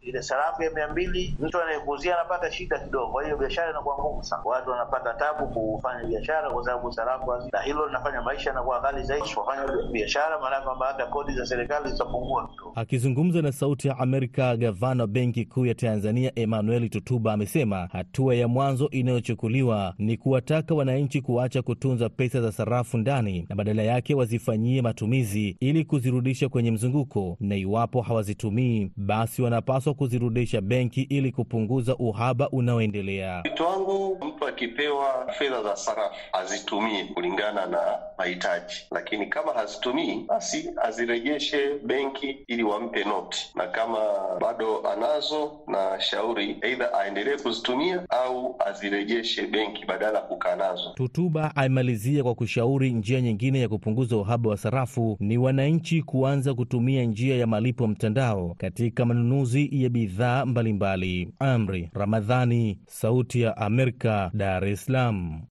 ile 0.00 0.22
sarafu 0.22 0.62
ya 0.62 0.70
mia 0.70 0.88
mbili, 0.88 1.36
mtu 1.40 1.62
anayekuuzia 1.62 2.14
anapata 2.20 2.50
shida 2.52 2.78
kidogo. 2.78 3.12
Kwa 3.12 3.24
hiyo 3.24 3.36
biashara 3.36 3.70
inakuwa 3.70 3.98
ngumu 3.98 4.24
sana, 4.24 4.42
watu 4.44 4.70
wanapata 4.70 5.14
tabu 5.14 5.46
kufanya 5.48 6.04
biashara 6.08 6.50
kwa 6.50 6.64
sababu 6.64 6.92
sarafu, 6.92 7.32
na 7.52 7.60
hilo 7.62 7.86
linafanya 7.86 8.22
maisha 8.22 8.50
yanakuwa 8.50 8.80
ghali 8.80 9.02
zaidi. 9.02 9.34
kufanya 9.34 9.62
biashara 9.92 10.38
maana 10.40 10.60
kwamba 10.60 10.86
hata 10.86 11.06
kodi 11.06 11.32
za 11.32 11.46
serikali 11.46 11.90
zitapungua 11.90 12.48
kidogo. 12.48 12.72
Akizungumza 12.74 13.42
na 13.42 13.52
Sauti 13.52 13.88
ya 13.88 13.98
Amerika, 13.98 14.56
gavana 14.56 15.06
Benki 15.06 15.44
Kuu 15.44 15.66
ya 15.66 15.74
Tanzania 15.74 16.32
Emmanuel 16.34 16.88
Tutuba 16.88 17.32
amesema 17.32 17.88
hatua 17.92 18.34
ya 18.34 18.48
mwanzo 18.48 18.88
inayochukuliwa 18.90 19.94
ni 19.98 20.16
kuwataka 20.16 20.74
wananchi 20.74 21.20
kuacha 21.20 21.62
kutunza 21.62 22.08
pesa 22.08 22.40
za 22.40 22.52
sarafu 22.52 22.98
ndani 22.98 23.46
na 23.48 23.56
badala 23.56 23.82
yake 23.82 24.14
wazifanyie 24.14 24.82
matumizi 24.82 25.56
ili 25.60 25.84
kuzirudisha 25.84 26.48
kwenye 26.48 26.70
mzunguko, 26.70 27.36
na 27.40 27.54
iwapo 27.74 28.00
hawazitumii 28.02 28.90
basi 28.96 29.42
wanapaswa 29.42 29.94
kuzirudisha 29.94 30.60
benki 30.60 31.02
ili 31.02 31.32
kupunguza 31.32 31.96
uhaba 31.96 32.48
unaoendelea. 32.50 33.42
Wito 33.44 33.64
wangu, 33.66 34.18
mtu 34.26 34.46
akipewa 34.48 35.26
fedha 35.38 35.62
za 35.62 35.76
sarafu 35.76 36.14
azitumie 36.32 37.04
kulingana 37.04 37.66
na 37.66 37.78
mahitaji, 38.18 38.74
lakini 38.90 39.26
kama 39.26 39.52
hazitumii 39.52 40.24
basi 40.28 40.70
azirejeshe 40.82 41.58
benki 41.86 42.36
ili 42.46 42.62
wampe 42.62 43.04
noti, 43.04 43.50
na 43.54 43.66
kama 43.66 43.98
bado 44.40 44.88
anazo 44.88 45.52
na 45.66 46.00
shauri 46.00 46.56
aidha 46.62 46.94
aendelee 46.94 47.36
kuzitumia 47.36 48.06
au 48.10 48.56
azirejeshe 48.66 49.46
benki 49.46 49.84
badala 49.86 50.18
ya 50.18 50.24
kukaa 50.24 50.56
nazo. 50.56 50.92
Tutuba 50.94 51.56
aimalizia 51.56 52.22
kwa 52.22 52.34
kushauri 52.34 52.92
njia 52.92 53.20
nyingine 53.20 53.60
ya 53.60 53.68
kupunguza 53.68 54.16
uhaba 54.16 54.50
wa 54.50 54.56
sarafu 54.56 55.16
ni 55.20 55.38
wananchi 55.38 56.02
kuanza 56.02 56.54
kutumia 56.54 57.04
njia 57.04 57.36
ya 57.36 57.46
malipo 57.64 57.86
mtandao 57.86 58.54
katika 58.58 59.04
manunuzi 59.06 59.68
ya 59.82 59.88
bidhaa 59.88 60.46
mbalimbali. 60.46 61.28
Amri 61.38 61.90
Ramadhani, 61.94 62.78
Sauti 62.86 63.40
ya 63.40 63.56
Amerika, 63.56 64.30
Dar 64.34 64.64
es 64.64 64.84
Salaam. 64.84 65.42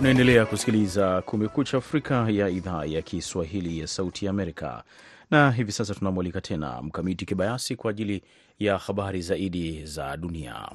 Unaendelea 0.00 0.46
kusikiliza 0.46 1.22
Kumekucha 1.22 1.76
Afrika 1.78 2.26
ya 2.30 2.48
idhaa 2.48 2.84
ya 2.84 3.02
Kiswahili 3.02 3.78
ya 3.78 3.86
Sauti 3.86 4.24
ya 4.24 4.30
Amerika, 4.30 4.82
na 5.30 5.50
hivi 5.50 5.72
sasa 5.72 5.94
tunamwalika 5.94 6.40
tena 6.40 6.82
Mkamiti 6.82 7.26
Kibayasi 7.26 7.76
kwa 7.76 7.90
ajili 7.90 8.22
ya 8.58 8.78
habari 8.78 9.22
zaidi 9.22 9.84
za 9.86 10.16
dunia. 10.16 10.68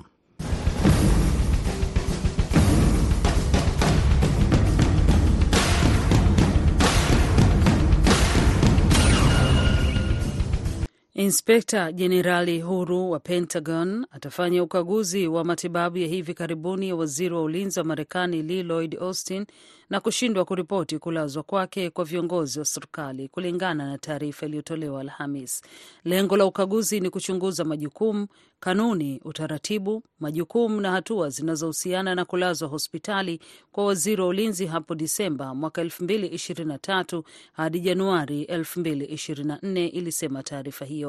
Inspekta 11.17 11.91
Jenerali 11.91 12.61
huru 12.61 13.11
wa 13.11 13.19
Pentagon 13.19 14.05
atafanya 14.11 14.63
ukaguzi 14.63 15.27
wa 15.27 15.43
matibabu 15.43 15.97
ya 15.97 16.07
hivi 16.07 16.33
karibuni 16.33 16.89
ya 16.89 16.95
waziri 16.95 17.33
wa 17.35 17.41
ulinzi 17.41 17.79
wa 17.79 17.85
Marekani 17.85 18.63
Lloyd 18.63 18.97
Austin 19.01 19.45
na 19.89 19.99
kushindwa 19.99 20.45
kuripoti 20.45 20.99
kulazwa 20.99 21.43
kwake 21.43 21.89
kwa 21.89 22.05
viongozi 22.05 22.59
wa 22.59 22.65
serikali, 22.65 23.27
kulingana 23.27 23.87
na 23.87 23.97
taarifa 23.97 24.45
iliyotolewa 24.45 25.01
Alhamis. 25.01 25.61
Lengo 26.03 26.37
la 26.37 26.45
ukaguzi 26.45 26.99
ni 26.99 27.09
kuchunguza 27.09 27.63
majukumu, 27.63 28.27
kanuni, 28.59 29.21
utaratibu, 29.25 30.03
majukumu 30.19 30.81
na 30.81 30.91
hatua 30.91 31.29
zinazohusiana 31.29 32.15
na 32.15 32.25
kulazwa 32.25 32.67
hospitali 32.69 33.39
kwa 33.71 33.85
waziri 33.85 34.21
wa 34.21 34.27
ulinzi 34.27 34.65
hapo 34.65 34.95
Disemba 34.95 35.55
mwaka 35.55 35.83
2023 35.83 37.23
hadi 37.53 37.79
Januari 37.79 38.43
2024, 38.43 39.87
ilisema 39.89 40.43
taarifa 40.43 40.85
hiyo. 40.85 41.04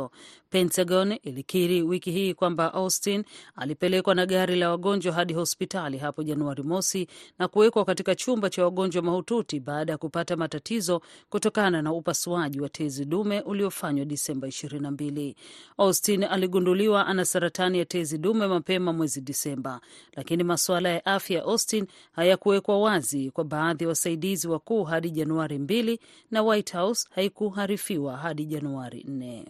Pentagon 0.50 1.19
ilikiri 1.23 1.83
wiki 1.83 2.11
hii 2.11 2.35
kwamba 2.35 2.75
Austin 2.75 3.25
alipelekwa 3.57 4.15
na 4.15 4.26
gari 4.26 4.57
la 4.57 4.71
wagonjwa 4.71 5.12
hadi 5.12 5.35
hospitali 5.35 5.99
hapo 5.99 6.23
Januari 6.23 6.62
mosi 6.62 7.07
na 7.38 7.49
kuwekwa 7.49 7.85
katika 7.85 8.15
chumba 8.15 8.50
cha 8.50 8.65
wagonjwa 8.65 9.03
mahututi 9.03 9.61
baada 9.61 9.93
ya 9.93 9.99
kupata 9.99 10.37
matatizo 10.37 11.03
kutokana 11.31 11.83
na 11.83 11.93
upasuaji 11.93 12.61
wa 12.61 12.69
tezi 12.69 13.05
dume 13.05 13.41
uliofanywa 13.41 14.05
Disemba 14.05 14.49
22. 14.49 15.35
Austin 15.79 16.25
aligunduliwa 16.25 17.07
ana 17.07 17.25
saratani 17.25 17.79
ya 17.79 17.85
tezi 17.85 18.19
dume 18.19 18.47
mapema 18.47 18.93
mwezi 18.93 19.21
Disemba, 19.21 19.81
lakini 20.12 20.45
masuala 20.45 20.88
ya 20.88 21.07
afya 21.07 21.38
ya 21.38 21.45
Austin 21.45 21.87
hayakuwekwa 22.12 22.79
wazi 22.81 23.31
kwa 23.31 23.45
baadhi 23.45 23.85
ya 23.85 23.88
wasaidizi 23.88 24.49
wakuu 24.49 24.85
hadi 24.85 25.11
Januari 25.11 25.59
2 25.59 25.99
na 26.31 26.43
White 26.43 26.73
House 26.73 27.09
haikuharifiwa 27.15 28.17
hadi 28.17 28.45
Januari 28.45 29.05
4. 29.09 29.45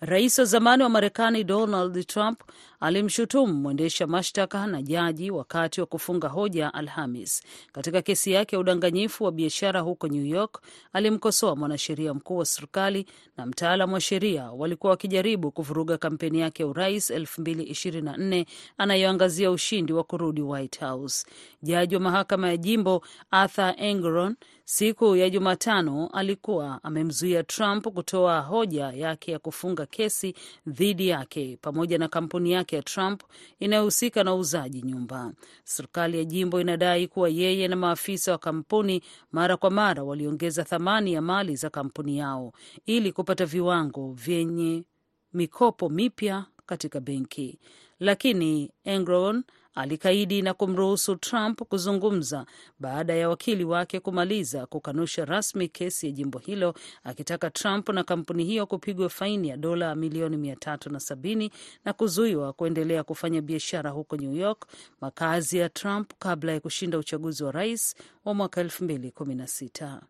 Rais 0.00 0.38
wa 0.38 0.44
zamani 0.44 0.82
wa 0.82 0.88
Marekani 0.88 1.44
Donald 1.44 2.06
Trump 2.06 2.42
alimshutumu 2.80 3.54
mwendesha 3.54 4.06
mashtaka 4.06 4.66
na 4.66 4.82
jaji 4.82 5.30
wakati 5.30 5.80
wa 5.80 5.86
kufunga 5.86 6.28
hoja 6.28 6.74
Alhamis 6.74 7.42
katika 7.72 8.02
kesi 8.02 8.32
yake 8.32 8.56
ya 8.56 8.60
udanganyifu 8.60 9.24
wa 9.24 9.32
biashara 9.32 9.80
huko 9.80 10.08
New 10.08 10.24
York. 10.26 10.62
Alimkosoa 10.92 11.56
mwanasheria 11.56 12.14
mkuu 12.14 12.36
wa 12.36 12.44
serikali 12.44 13.06
na 13.36 13.46
mtaalam 13.46 13.92
wa 13.92 14.00
sheria 14.00 14.50
walikuwa 14.50 14.90
wakijaribu 14.90 15.50
kuvuruga 15.52 15.98
kampeni 15.98 16.40
yake 16.40 16.62
ya 16.62 16.66
urais 16.68 17.10
2024 17.10 18.44
anayoangazia 18.78 19.50
ushindi 19.50 19.92
wa 19.92 20.04
kurudi 20.04 20.42
White 20.42 20.80
House. 20.80 21.26
Jaji 21.62 21.94
wa 21.94 22.00
mahakama 22.00 22.48
ya 22.48 22.56
jimbo 22.56 23.02
Arthur 23.30 23.74
Engoron 23.78 24.36
siku 24.64 25.16
ya 25.16 25.30
Jumatano 25.30 26.06
alikuwa 26.12 26.80
amemzuia 26.84 27.42
Trump 27.42 27.88
kutoa 27.88 28.40
hoja 28.40 28.84
yake 28.90 29.32
ya 29.32 29.38
kufunga 29.38 29.86
kesi 29.86 30.34
dhidi 30.66 31.08
yake 31.08 31.58
pamoja 31.62 31.98
na 31.98 32.08
kampuni 32.08 32.52
yake 32.52 32.67
ya 32.76 32.82
Trump 32.82 33.22
inayohusika 33.58 34.24
na 34.24 34.34
uuzaji 34.34 34.82
nyumba. 34.82 35.32
Serikali 35.64 36.18
ya 36.18 36.24
jimbo 36.24 36.60
inadai 36.60 37.08
kuwa 37.08 37.28
yeye 37.28 37.68
na 37.68 37.76
maafisa 37.76 38.32
wa 38.32 38.38
kampuni 38.38 39.02
mara 39.32 39.56
kwa 39.56 39.70
mara 39.70 40.02
waliongeza 40.02 40.64
thamani 40.64 41.12
ya 41.12 41.22
mali 41.22 41.56
za 41.56 41.70
kampuni 41.70 42.18
yao 42.18 42.52
ili 42.86 43.12
kupata 43.12 43.46
viwango 43.46 44.12
vyenye 44.12 44.84
mikopo 45.32 45.88
mipya 45.88 46.44
katika 46.66 47.00
benki, 47.00 47.58
lakini 48.00 48.70
Engoron 48.84 49.42
alikaidi 49.78 50.42
na 50.42 50.54
kumruhusu 50.54 51.16
Trump 51.16 51.62
kuzungumza 51.62 52.46
baada 52.78 53.14
ya 53.14 53.28
wakili 53.28 53.64
wake 53.64 54.00
kumaliza 54.00 54.66
kukanusha 54.66 55.24
rasmi 55.24 55.68
kesi 55.68 56.06
ya 56.06 56.12
jimbo 56.12 56.38
hilo, 56.38 56.74
akitaka 57.04 57.50
Trump 57.50 57.88
na 57.88 58.04
kampuni 58.04 58.44
hiyo 58.44 58.66
kupigwa 58.66 59.08
faini 59.08 59.48
ya 59.48 59.56
dola 59.56 59.94
milioni 59.94 60.36
mia 60.36 60.56
tatu 60.56 60.90
na 60.90 61.00
sabini 61.00 61.50
na 61.84 61.92
kuzuiwa 61.92 62.52
kuendelea 62.52 63.02
kufanya 63.04 63.42
biashara 63.42 63.90
huko 63.90 64.16
New 64.16 64.34
York, 64.34 64.66
makazi 65.00 65.58
ya 65.58 65.68
Trump 65.68 66.12
kabla 66.18 66.52
ya 66.52 66.60
kushinda 66.60 66.98
uchaguzi 66.98 67.44
wa 67.44 67.52
rais 67.52 67.94
wa 68.24 68.34
mwaka 68.34 68.62
2016. 68.62 70.00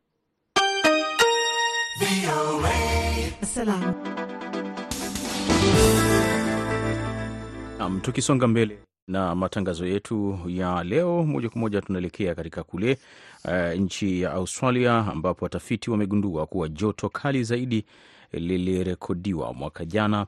Um, 7.81 8.01
tukisonga 8.01 8.47
mbele 8.49 8.79
na 9.09 9.35
matangazo 9.35 9.87
yetu 9.87 10.39
ya 10.47 10.85
leo, 10.85 11.23
moja 11.25 11.49
kwa 11.49 11.61
moja 11.61 11.81
tunaelekea 11.81 12.35
katika 12.35 12.63
kule 12.63 12.99
uh, 13.45 13.81
nchi 13.81 14.21
ya 14.23 14.33
Australia 14.33 14.97
ambapo 15.13 15.45
watafiti 15.45 15.91
wamegundua 15.91 16.47
kuwa 16.47 16.69
joto 16.69 17.09
kali 17.09 17.45
zaidi 17.45 17.85
lilirekodiwa 18.33 19.53
mwaka 19.55 19.85
jana 19.85 20.27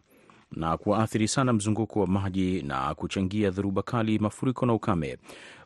na 0.52 0.76
kuwaathiri 0.76 1.28
sana 1.28 1.52
mzunguko 1.52 2.00
wa 2.00 2.06
maji 2.06 2.62
na 2.62 2.94
kuchangia 2.94 3.50
dhoruba 3.50 3.82
kali, 3.82 4.18
mafuriko 4.18 4.66
na 4.66 4.72
ukame. 4.74 5.16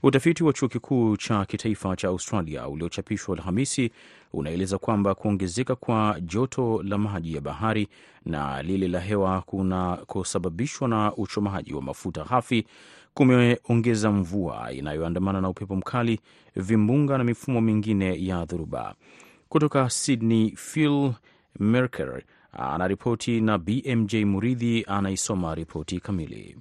Utafiti 0.02 0.44
wa 0.44 0.52
chuo 0.52 0.68
kikuu 0.68 1.16
cha 1.16 1.44
kitaifa 1.44 1.96
cha 1.96 2.08
Australia 2.08 2.68
uliochapishwa 2.68 3.36
Alhamisi 3.36 3.90
unaeleza 4.32 4.78
kwamba 4.78 5.14
kuongezeka 5.14 5.76
kwa 5.76 6.16
joto 6.20 6.82
la 6.82 6.98
maji 6.98 7.34
ya 7.34 7.40
bahari 7.40 7.88
na 8.26 8.62
lile 8.62 8.88
la 8.88 9.00
hewa 9.00 9.42
kunakosababishwa 9.42 10.88
na 10.88 11.12
uchomaji 11.16 11.74
wa 11.74 11.82
mafuta 11.82 12.24
ghafi 12.24 12.66
kumeongeza 13.14 14.10
mvua 14.10 14.72
inayoandamana 14.72 15.40
na 15.40 15.48
upepo 15.48 15.76
mkali, 15.76 16.20
vimbunga 16.56 17.18
na 17.18 17.24
mifumo 17.24 17.60
mingine 17.60 18.26
ya 18.26 18.44
dhoruba. 18.44 18.94
Kutoka 19.48 19.90
Sydney, 19.90 20.50
Phil 20.56 21.12
Merker 21.60 22.22
anaripoti 22.52 23.40
na 23.40 23.58
BMJ 23.58 24.14
Muridhi 24.14 24.84
anaisoma 24.88 25.54
ripoti 25.54 26.00
kamili. 26.00 26.56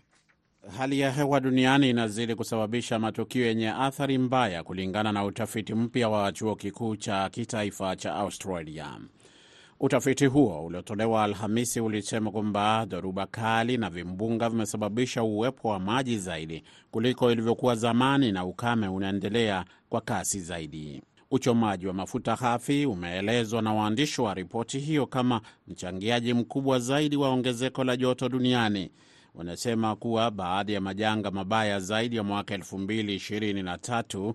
Hali 0.77 0.99
ya 0.99 1.11
hewa 1.11 1.39
duniani 1.39 1.89
inazidi 1.89 2.35
kusababisha 2.35 2.99
matukio 2.99 3.45
yenye 3.45 3.69
athari 3.69 4.17
mbaya 4.17 4.63
kulingana 4.63 5.11
na 5.11 5.25
utafiti 5.25 5.73
mpya 5.73 6.09
wa 6.09 6.31
chuo 6.31 6.55
kikuu 6.55 6.95
cha 6.95 7.29
kitaifa 7.29 7.95
cha 7.95 8.15
Australia. 8.15 8.97
Utafiti 9.85 10.25
huo 10.25 10.65
uliotolewa 10.65 11.23
Alhamisi 11.23 11.79
ulisema 11.81 12.31
kwamba 12.31 12.85
dhoruba 12.85 13.25
kali 13.25 13.77
na 13.77 13.89
vimbunga 13.89 14.49
vimesababisha 14.49 15.23
uwepo 15.23 15.67
wa 15.69 15.79
maji 15.79 16.17
zaidi 16.17 16.63
kuliko 16.91 17.31
ilivyokuwa 17.31 17.75
zamani 17.75 18.31
na 18.31 18.45
ukame 18.45 18.87
unaendelea 18.87 19.65
kwa 19.89 20.01
kasi 20.01 20.39
zaidi. 20.39 21.01
Uchomaji 21.31 21.87
wa 21.87 21.93
mafuta 21.93 22.35
ghafi 22.35 22.85
umeelezwa 22.85 23.61
na 23.61 23.73
waandishi 23.73 24.21
wa 24.21 24.33
ripoti 24.33 24.79
hiyo 24.79 25.07
kama 25.07 25.41
mchangiaji 25.67 26.33
mkubwa 26.33 26.79
zaidi 26.79 27.15
wa 27.17 27.29
ongezeko 27.29 27.83
la 27.83 27.97
joto 27.97 28.29
duniani. 28.29 28.91
Wanasema 29.35 29.95
kuwa 29.95 30.31
baadhi 30.31 30.73
ya 30.73 30.81
majanga 30.81 31.31
mabaya 31.31 31.79
zaidi 31.79 32.15
ya 32.15 32.23
mwaka 32.23 32.57
2023 32.57 34.33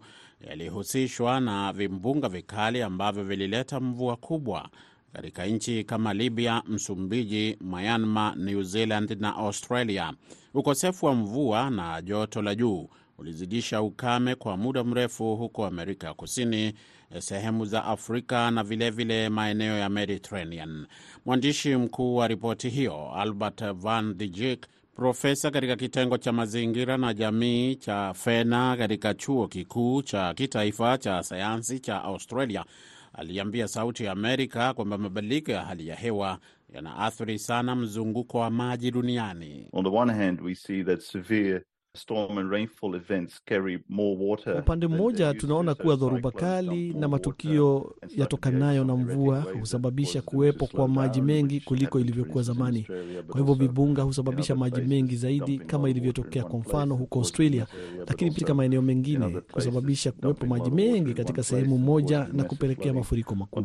yalihusishwa 0.49 1.41
na 1.41 1.73
vimbunga 1.73 2.29
vikali 2.29 2.83
ambavyo 2.83 3.25
vilileta 3.25 3.81
mvua 3.81 4.17
kubwa 4.17 4.69
katika 5.19 5.47
nchi 5.47 5.85
kama 5.85 6.15
Libya, 6.15 6.63
Msumbiji, 6.67 7.57
Myanmar, 7.61 8.37
New 8.37 8.63
Zealand 8.63 9.17
na 9.21 9.37
Australia. 9.37 10.13
Ukosefu 10.55 11.07
wa 11.07 11.15
mvua 11.15 11.71
na 11.71 12.03
joto 12.03 12.43
la 12.43 12.55
juu 12.55 12.89
ulizidisha 13.19 13.83
ukame 13.83 14.35
kwa 14.35 14.57
muda 14.57 14.85
mrefu 14.85 15.37
huko 15.37 15.67
Amerika 15.67 16.07
ya 16.07 16.15
Kusini, 16.15 16.73
sehemu 17.19 17.65
za 17.65 17.85
Afrika 17.85 18.51
na 18.51 18.65
vilevile 18.65 19.29
maeneo 19.29 19.79
ya 19.79 19.89
Mediterranean. 19.89 20.87
Mwandishi 21.27 21.77
mkuu 21.77 22.17
wa 22.17 22.29
ripoti 22.29 22.69
hiyo 22.69 23.13
Albert 23.15 23.65
Van 23.73 24.15
Dijk, 24.19 24.67
profesa 24.97 25.51
katika 25.51 25.77
kitengo 25.77 26.19
cha 26.19 26.33
mazingira 26.33 26.97
na 26.97 27.15
jamii 27.15 27.75
cha 27.77 28.15
Fena 28.15 28.77
katika 28.77 29.15
chuo 29.15 29.49
kikuu 29.49 30.03
cha 30.03 30.35
kitaifa 30.35 30.99
cha 30.99 31.23
sayansi 31.23 31.81
cha 31.81 32.03
Australia, 32.05 32.65
aliambia 33.19 33.69
Sauti 33.69 34.05
ya 34.05 34.13
Amerika 34.13 34.75
kwamba 34.75 34.99
mabadiliko 34.99 35.53
ya 35.53 35.63
hali 35.65 35.87
ya 35.89 35.97
hewa 35.97 36.39
yanaathiri 36.75 37.39
sana 37.39 37.77
mzunguko 37.77 38.39
wa 38.39 38.51
maji 38.51 38.91
duniani. 38.91 39.69
On 39.73 39.85
the 39.85 39.91
one 39.91 40.13
hand, 40.15 40.41
we 40.41 40.55
see 40.55 40.85
that 40.85 41.01
severe 41.01 41.63
storm 41.99 42.39
and 42.39 42.51
rainfall 42.53 42.95
events 42.95 43.41
carry 43.45 43.79
more 43.89 44.17
water. 44.25 44.59
Upande 44.59 44.87
mmoja 44.87 45.35
tunaona 45.35 45.75
kuwa 45.75 45.97
dhoruba 45.97 46.31
kali 46.31 46.93
na 46.95 47.09
matukio 47.09 47.95
yatokanayo 48.17 48.85
na 48.85 48.97
mvua 48.97 49.41
husababisha 49.61 50.23
kuwepo 50.23 50.67
kwa 50.67 50.89
maji 50.89 51.21
mengi 51.23 51.61
kuliko 51.61 52.01
ilivyokuwa 52.01 52.43
zamani. 52.43 52.87
Kwa 53.29 53.41
hivyo 53.41 53.55
vibunga 53.55 54.03
husababisha 54.03 54.55
maji 54.57 54.81
mengi 54.81 55.17
zaidi 55.17 55.59
kama 55.59 55.91
ilivyotokea 55.91 56.45
kwa 56.45 56.59
mfano 56.59 56.95
huko 56.95 57.19
Australia, 57.19 57.67
lakini 58.09 58.31
katika 58.31 58.55
maeneo 58.55 58.83
mengine 58.83 59.41
kusababisha 59.53 60.13
kuwepo 60.13 60.47
maji 60.47 60.71
mengi 60.71 61.15
katika 61.15 61.43
sehemu 61.43 61.79
moja 61.79 62.29
na 62.33 62.45
kupelekea 62.45 62.93
mafuriko 62.93 63.35
makubwa. 63.35 63.63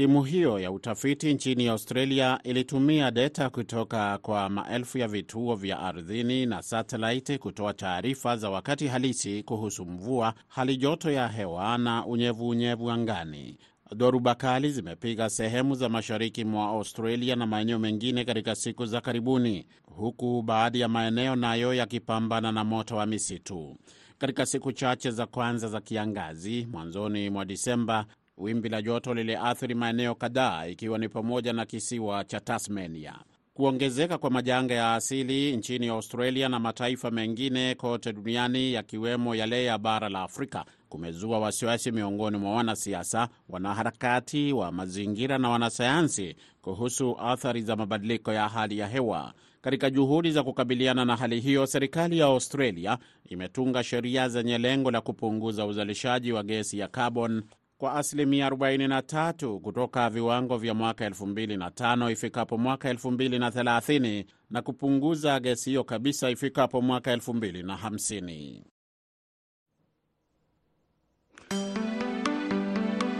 Timu 0.00 0.22
hiyo 0.22 0.58
ya 0.58 0.72
utafiti 0.72 1.34
nchini 1.34 1.68
Australia 1.68 2.40
ilitumia 2.44 3.10
data 3.10 3.50
kutoka 3.50 4.18
kwa 4.18 4.48
maelfu 4.48 4.98
ya 4.98 5.08
vituo 5.08 5.54
vya 5.56 5.78
ardhini 5.80 6.46
na 6.46 6.62
satelaiti 6.62 7.38
kutoa 7.38 7.74
taarifa 7.74 8.36
za 8.36 8.50
wakati 8.50 8.86
halisi 8.86 9.42
kuhusu 9.42 9.84
mvua, 9.86 10.34
hali 10.48 10.76
joto 10.76 11.10
ya 11.10 11.28
hewa 11.28 11.78
na 11.78 12.06
unyevuunyevu 12.06 12.90
angani. 12.90 13.58
Dhoruba 13.96 14.34
kali 14.34 14.70
zimepiga 14.72 15.30
sehemu 15.30 15.74
za 15.74 15.88
mashariki 15.88 16.44
mwa 16.44 16.66
Australia 16.68 17.36
na 17.36 17.46
maeneo 17.46 17.78
mengine 17.78 18.24
katika 18.24 18.54
siku 18.54 18.86
za 18.86 19.00
karibuni, 19.00 19.66
huku 19.96 20.42
baadhi 20.42 20.80
ya 20.80 20.88
maeneo 20.88 21.36
nayo 21.36 21.74
yakipambana 21.74 22.52
na 22.52 22.64
moto 22.64 22.96
wa 22.96 23.06
misitu. 23.06 23.76
Katika 24.18 24.46
siku 24.46 24.72
chache 24.72 25.10
za 25.10 25.26
kwanza 25.26 25.68
za 25.68 25.80
kiangazi 25.80 26.66
mwanzoni 26.72 27.30
mwa 27.30 27.44
Disemba, 27.44 28.06
wimbi 28.40 28.68
la 28.68 28.82
joto 28.82 29.14
liliathiri 29.14 29.74
maeneo 29.74 30.14
kadhaa 30.14 30.66
ikiwa 30.66 30.98
ni 30.98 31.08
pamoja 31.08 31.52
na 31.52 31.66
kisiwa 31.66 32.24
cha 32.24 32.40
Tasmania. 32.40 33.14
Kuongezeka 33.54 34.18
kwa 34.18 34.30
majanga 34.30 34.74
ya 34.74 34.94
asili 34.94 35.56
nchini 35.56 35.88
Australia 35.88 36.48
na 36.48 36.58
mataifa 36.58 37.10
mengine 37.10 37.74
kote 37.74 38.12
duniani 38.12 38.72
yakiwemo 38.72 39.34
yale 39.34 39.64
ya 39.64 39.78
bara 39.78 40.08
la 40.08 40.22
Afrika 40.22 40.64
kumezua 40.88 41.38
wasiwasi 41.38 41.92
miongoni 41.92 42.38
mwa 42.38 42.52
wanasiasa, 42.54 43.28
wanaharakati 43.48 44.52
wa 44.52 44.72
mazingira 44.72 45.38
na 45.38 45.48
wanasayansi 45.48 46.36
kuhusu 46.62 47.16
athari 47.20 47.62
za 47.62 47.76
mabadiliko 47.76 48.32
ya 48.32 48.48
hali 48.48 48.78
ya 48.78 48.86
hewa. 48.88 49.32
Katika 49.60 49.90
juhudi 49.90 50.30
za 50.32 50.42
kukabiliana 50.42 51.04
na 51.04 51.16
hali 51.16 51.40
hiyo, 51.40 51.66
serikali 51.66 52.18
ya 52.18 52.26
Australia 52.26 52.98
imetunga 53.28 53.84
sheria 53.84 54.28
zenye 54.28 54.58
lengo 54.58 54.90
la 54.90 55.00
kupunguza 55.00 55.66
uzalishaji 55.66 56.32
wa 56.32 56.42
gesi 56.42 56.78
ya 56.78 56.88
carbon 56.88 57.42
kwa 57.80 57.94
asilimia 57.94 58.48
43 58.50 59.58
kutoka 59.58 60.10
viwango 60.10 60.56
vya 60.58 60.74
mwaka 60.74 61.08
2005 61.08 62.10
ifikapo 62.12 62.58
mwaka 62.58 62.92
2030 62.92 64.24
na 64.50 64.62
kupunguza 64.62 65.40
gesi 65.40 65.70
hiyo 65.70 65.84
kabisa 65.84 66.30
ifikapo 66.30 66.82
mwaka 66.82 67.16
2050. 67.16 68.62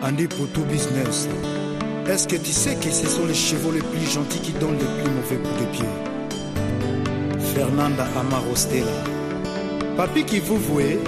Andipo 0.03 0.47
tout 0.55 0.67
business. 0.67 1.29
Est-ce 2.09 2.29
que 2.29 2.39
tu 2.39 2.53
sais 2.53 2.77
que 2.77 2.91
ce 2.93 3.07
sont 3.07 3.27
les 3.29 3.35
chevaux 3.49 3.73
les 3.73 3.83
plus 3.83 4.15
gentils 4.15 4.41
qui 4.43 4.53
donnent 4.53 4.79
les 4.79 5.03
plus 5.03 5.11
mauvais 5.15 5.39
coups 5.39 5.61
de 5.61 5.67
pied 5.73 5.89
Fernanda 7.55 8.05
Amarostela. 8.21 9.05
Papi 9.97 10.25
qui 10.25 10.39
vous 10.41 10.59
vouez, 10.59 10.99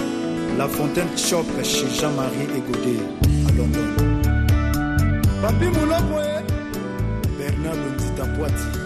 la 0.57 0.67
fontaine 0.67 1.15
chope 1.17 1.63
chez 1.63 1.89
Jean-Marie 1.99 2.47
Egodé 2.57 3.23
à 3.42 3.42
london 3.57 3.89
papi 5.41 5.65
moloko 5.65 6.21
e 6.21 6.43
bernard 7.37 7.79
ondita 7.87 8.25
poati 8.35 8.82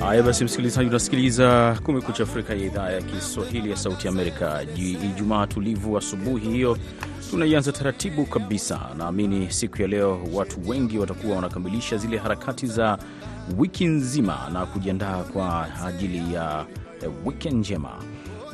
Haya 0.00 0.22
basi, 0.22 0.44
msikilizaji, 0.44 0.88
unasikiliza 0.88 1.78
Kumekucha 1.84 2.22
Afrika 2.22 2.54
ya 2.54 2.64
idhaa 2.64 2.90
ya 2.90 3.02
Kiswahili 3.02 3.70
ya 3.70 3.76
Sauti 3.76 4.08
Amerika. 4.08 4.62
Ijumaa 4.76 5.46
tulivu 5.46 5.98
asubuhi 5.98 6.48
hiyo 6.50 6.78
tunaianza 7.30 7.72
taratibu 7.72 8.24
kabisa. 8.26 8.80
Naamini 8.98 9.52
siku 9.52 9.82
ya 9.82 9.88
leo 9.88 10.20
watu 10.32 10.68
wengi 10.68 10.98
watakuwa 10.98 11.36
wanakamilisha 11.36 11.96
zile 11.96 12.18
harakati 12.18 12.66
za 12.66 12.98
wiki 13.58 13.84
nzima 13.86 14.50
na 14.52 14.66
kujiandaa 14.66 15.22
kwa 15.22 15.68
ajili 15.86 16.34
ya 16.34 16.66
eh, 17.44 17.52
njema. 17.52 17.90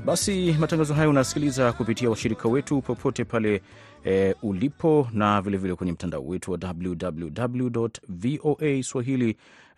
Basi 0.05 0.57
matangazo 0.61 0.95
hayo 0.95 1.11
unasikiliza 1.11 1.73
kupitia 1.73 2.11
washirika 2.11 2.49
wetu 2.49 2.83
popote 2.83 3.25
pale 3.25 3.63
e, 4.05 4.35
ulipo 4.43 5.09
na 5.13 5.41
vilevile 5.41 5.59
vile 5.59 5.75
kwenye 5.75 5.93
mtandao 5.93 6.27
wetu 6.27 6.53
wa 6.53 6.59
www 6.63 7.89
voa 8.09 8.83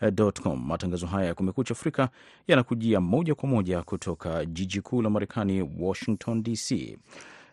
swahili.com. 0.00 0.66
Matangazo 0.66 1.06
haya 1.06 1.26
ya 1.26 1.34
Kumekucha 1.34 1.72
Afrika 1.74 2.08
yanakujia 2.48 3.00
moja 3.00 3.34
kwa 3.34 3.48
moja 3.48 3.82
kutoka 3.82 4.44
jiji 4.44 4.80
kuu 4.80 5.02
la 5.02 5.10
Marekani, 5.10 5.68
Washington 5.80 6.42
DC. 6.42 6.98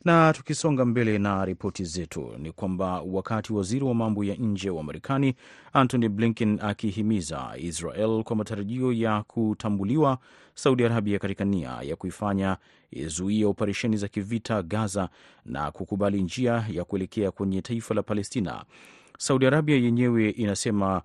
Na 0.06 0.34
tukisonga 0.34 0.86
mbele 0.86 1.18
na 1.18 1.46
ripoti 1.46 1.84
zetu 1.86 2.32
ni 2.38 2.52
kwamba 2.52 3.02
wakati 3.02 3.54
waziri 3.54 3.86
wa 3.86 3.94
mambo 3.96 4.24
ya 4.24 4.36
nje 4.36 4.70
wa 4.70 4.84
Marekani 4.84 5.36
Antony 5.74 6.10
Blinken 6.10 6.60
akihimiza 6.62 7.54
Israel 7.58 8.24
kwa 8.24 8.36
matarajio 8.36 8.94
ya 8.94 9.24
kutambuliwa 9.24 10.18
Saudi 10.56 10.86
Arabia 10.86 11.20
katika 11.20 11.46
nia 11.46 11.78
ya 11.82 11.96
kuifanya 11.96 12.58
izuia 12.92 13.48
operesheni 13.48 13.98
za 13.98 14.08
kivita 14.08 14.62
Gaza 14.64 15.10
na 15.46 15.72
kukubali 15.72 16.22
njia 16.22 16.66
ya 16.72 16.84
kuelekea 16.84 17.32
kwenye 17.32 17.62
taifa 17.62 17.94
la 17.94 18.04
Palestina, 18.04 18.64
Saudi 19.18 19.46
Arabia 19.46 19.76
yenyewe 19.78 20.30
inasema 20.30 21.02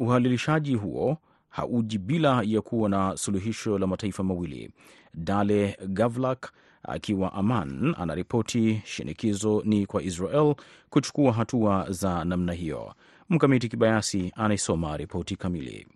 uhalilishaji 0.00 0.74
huo 0.74 1.16
hauji 1.48 1.98
bila 1.98 2.42
ya 2.46 2.60
kuwa 2.60 2.88
na 2.88 3.16
suluhisho 3.16 3.78
la 3.78 3.86
mataifa 3.86 4.22
mawili. 4.22 4.70
Dale 5.14 5.78
Gavlak 5.88 6.52
akiwa 6.82 7.32
Aman 7.32 7.94
anaripoti 7.98 8.82
shinikizo 8.84 9.62
ni 9.64 9.86
kwa 9.86 10.02
Israel 10.02 10.54
kuchukua 10.90 11.32
hatua 11.32 11.86
za 11.90 12.24
namna 12.24 12.52
hiyo. 12.52 12.94
Mkamiti 13.28 13.68
Kibayasi 13.68 14.32
anaisoma 14.36 14.96
ripoti 14.96 15.36
kamili. 15.36 15.86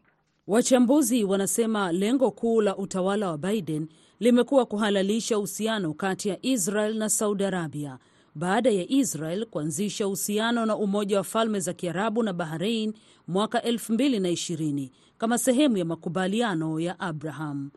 Wachambuzi 0.46 1.24
wanasema 1.24 1.92
lengo 1.92 2.30
kuu 2.30 2.60
la 2.60 2.76
utawala 2.76 3.30
wa 3.30 3.38
Biden 3.38 3.88
limekuwa 4.20 4.66
kuhalalisha 4.66 5.38
uhusiano 5.38 5.94
kati 5.94 6.28
ya 6.28 6.38
Israel 6.42 6.94
na 6.96 7.08
Saudi 7.08 7.44
Arabia 7.44 7.98
baada 8.34 8.70
ya 8.70 8.88
Israel 8.90 9.46
kuanzisha 9.46 10.06
uhusiano 10.06 10.66
na 10.66 10.76
Umoja 10.76 11.16
wa 11.18 11.24
Falme 11.24 11.60
za 11.60 11.72
Kiarabu 11.72 12.22
na 12.22 12.32
Bahrain 12.32 12.92
mwaka 13.28 13.58
2020 13.58 14.90
kama 15.18 15.38
sehemu 15.38 15.76
ya 15.76 15.84
makubaliano 15.84 16.80
ya 16.80 17.00
Abraham. 17.00 17.70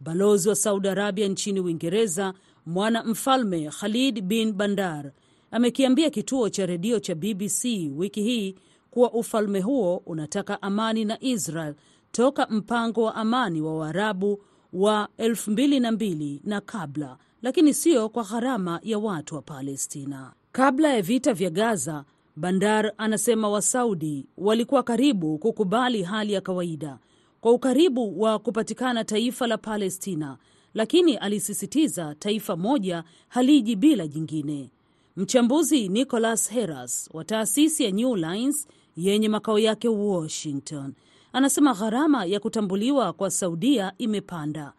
Balozi 0.00 0.48
wa 0.48 0.54
Saudi 0.56 0.88
Arabia 0.88 1.28
nchini 1.28 1.60
Uingereza, 1.60 2.34
mwana 2.66 3.04
mfalme 3.04 3.70
Khalid 3.70 4.20
bin 4.20 4.52
Bandar, 4.52 5.12
amekiambia 5.50 6.10
kituo 6.10 6.48
cha 6.48 6.66
redio 6.66 7.00
cha 7.00 7.14
BBC 7.14 7.64
wiki 7.96 8.22
hii 8.22 8.54
kuwa 8.90 9.12
ufalme 9.12 9.60
huo 9.60 9.96
unataka 10.06 10.62
amani 10.62 11.04
na 11.04 11.22
Israel 11.22 11.74
toka 12.12 12.46
mpango 12.50 13.02
wa 13.02 13.14
amani 13.14 13.60
wa 13.60 13.76
Waarabu 13.76 14.42
wa 14.72 15.08
2002 15.18 16.40
na 16.44 16.60
kabla, 16.60 17.18
lakini 17.42 17.74
sio 17.74 18.08
kwa 18.08 18.24
gharama 18.24 18.80
ya 18.82 18.98
watu 18.98 19.34
wa 19.34 19.42
Palestina. 19.42 20.32
Kabla 20.52 20.94
ya 20.94 21.02
vita 21.02 21.34
vya 21.34 21.50
Gaza, 21.50 22.04
Bandar 22.36 22.92
anasema 22.98 23.48
Wasaudi 23.48 24.26
walikuwa 24.38 24.82
karibu 24.82 25.38
kukubali 25.38 26.02
hali 26.02 26.32
ya 26.32 26.40
kawaida 26.40 26.98
kwa 27.40 27.52
ukaribu 27.52 28.20
wa 28.20 28.38
kupatikana 28.38 29.04
taifa 29.04 29.46
la 29.46 29.58
Palestina, 29.58 30.36
lakini 30.74 31.16
alisisitiza 31.16 32.14
taifa 32.18 32.56
moja 32.56 33.04
haliji 33.28 33.76
bila 33.76 34.06
jingine. 34.06 34.70
Mchambuzi 35.16 35.88
Nicholas 35.88 36.50
Heras 36.50 37.08
wa 37.12 37.24
taasisi 37.24 37.84
ya 37.84 37.90
New 37.90 38.16
Lines 38.16 38.68
yenye 38.96 39.28
makao 39.28 39.58
yake 39.58 39.88
Washington 39.88 40.92
anasema 41.32 41.74
gharama 41.74 42.24
ya 42.24 42.40
kutambuliwa 42.40 43.12
kwa 43.12 43.30
Saudia 43.30 43.92
imepanda. 43.98 44.72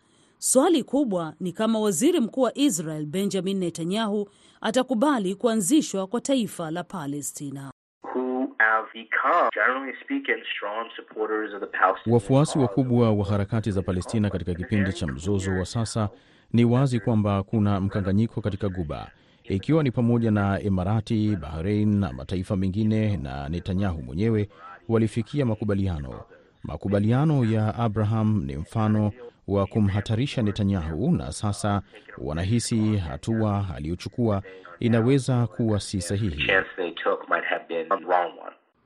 Swali 0.44 0.84
kubwa 0.84 1.34
ni 1.40 1.52
kama 1.52 1.80
waziri 1.80 2.20
mkuu 2.20 2.42
wa 2.42 2.58
Israel 2.58 3.06
Benjamin 3.06 3.58
Netanyahu 3.58 4.30
atakubali 4.62 5.36
kuanzishwa 5.36 6.08
kwa 6.08 6.22
taifa 6.22 6.72
la 6.72 6.84
Palestina. 6.84 7.72
Wafuasi 12.08 12.60
wakubwa 12.60 13.12
wa 13.12 13.26
harakati 13.26 13.72
za 13.72 13.82
Palestina 13.82 14.30
katika 14.30 14.54
kipindi 14.54 14.94
cha 14.94 15.08
mzozo 15.08 15.52
wa 15.52 15.66
sasa, 15.66 16.10
ni 16.54 16.66
wazi 16.66 17.00
kwamba 17.00 17.44
kuna 17.44 17.80
mkanganyiko 17.80 18.42
katika 18.42 18.70
Guba, 18.70 19.12
ikiwa 19.44 19.84
ni 19.84 19.92
pamoja 19.92 20.32
na 20.32 20.62
Emarati, 20.62 21.36
Bahrain 21.36 22.00
na 22.00 22.14
mataifa 22.14 22.56
mengine, 22.56 23.18
na 23.18 23.50
Netanyahu 23.50 24.02
mwenyewe 24.02 24.50
walifikia 24.90 25.46
makubaliano. 25.46 26.22
Makubaliano 26.64 27.46
ya 27.46 27.76
Abraham 27.76 28.44
ni 28.46 28.56
mfano 28.56 29.12
wa 29.54 29.66
kumhatarisha 29.68 30.42
Netanyahu, 30.42 31.12
na 31.12 31.32
sasa 31.32 31.82
wanahisi 32.18 32.96
hatua 32.98 33.66
aliyochukua 33.76 34.44
inaweza 34.80 35.48
kuwa 35.48 35.80
si 35.80 36.02
sahihi. 36.02 36.48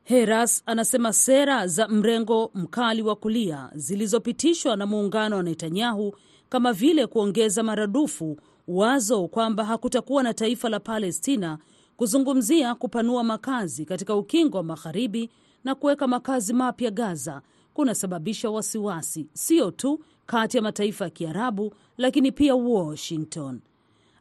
Heras 0.04 0.64
anasema 0.66 1.14
sera 1.14 1.68
za 1.68 1.88
mrengo 1.88 2.52
mkali 2.54 3.02
wa 3.02 3.16
kulia 3.16 3.70
zilizopitishwa 3.76 4.76
na 4.76 4.86
muungano 4.86 5.36
wa 5.38 5.44
Netanyahu 5.44 6.16
kama 6.50 6.74
vile 6.74 7.08
kuongeza 7.08 7.64
maradufu 7.64 8.38
wazo 8.68 9.28
kwamba 9.28 9.66
hakutakuwa 9.66 10.24
na 10.24 10.34
taifa 10.34 10.70
la 10.70 10.80
Palestina, 10.80 11.58
kuzungumzia 11.98 12.76
kupanua 12.76 13.24
makazi 13.24 13.86
katika 13.86 14.16
ukingo 14.16 14.58
wa 14.58 14.64
magharibi 14.64 15.30
na 15.64 15.76
kuweka 15.76 16.08
makazi 16.08 16.54
mapya 16.54 16.92
Gaza 16.92 17.42
kunasababisha 17.74 18.50
wasiwasi 18.50 19.28
sio 19.34 19.72
tu 19.72 20.00
kati 20.26 20.58
ya 20.58 20.64
mataifa 20.64 21.04
ya 21.06 21.10
Kiarabu 21.10 21.74
lakini 21.98 22.32
pia 22.32 22.56
Washington. 22.56 23.60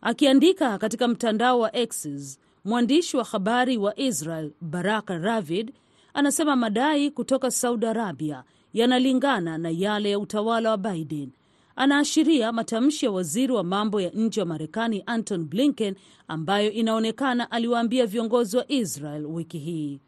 Akiandika 0.01 0.79
katika 0.79 1.09
mtandao 1.09 1.59
wa 1.61 1.71
X's, 1.87 2.38
mwandishi 2.64 3.17
wa 3.17 3.25
habari 3.25 3.77
wa 3.77 3.99
Israel 4.01 4.51
Baraka 4.61 5.19
Ravid 5.19 5.73
anasema 6.14 6.57
madai 6.57 7.11
kutoka 7.11 7.51
Saudi 7.51 7.87
Arabia 7.87 8.45
yanalingana 8.73 9.59
na 9.59 9.71
yale 9.71 10.11
ya 10.11 10.19
utawala 10.19 10.71
wa 10.71 10.77
Biden. 10.77 11.31
Anaashiria 11.77 12.53
matamshi 12.53 13.05
ya 13.07 13.11
waziri 13.12 13.53
wa 13.53 13.64
mambo 13.64 14.01
ya 14.01 14.11
nje 14.11 14.40
wa 14.40 14.47
Marekani 14.47 15.03
Anton 15.07 15.45
Blinken 15.45 15.95
ambayo 16.29 16.71
inaonekana 16.71 17.51
aliwaambia 17.51 18.07
viongozi 18.07 18.57
wa 18.57 18.73
Israel 18.73 19.27
wiki 19.27 19.59
hii. 19.59 20.01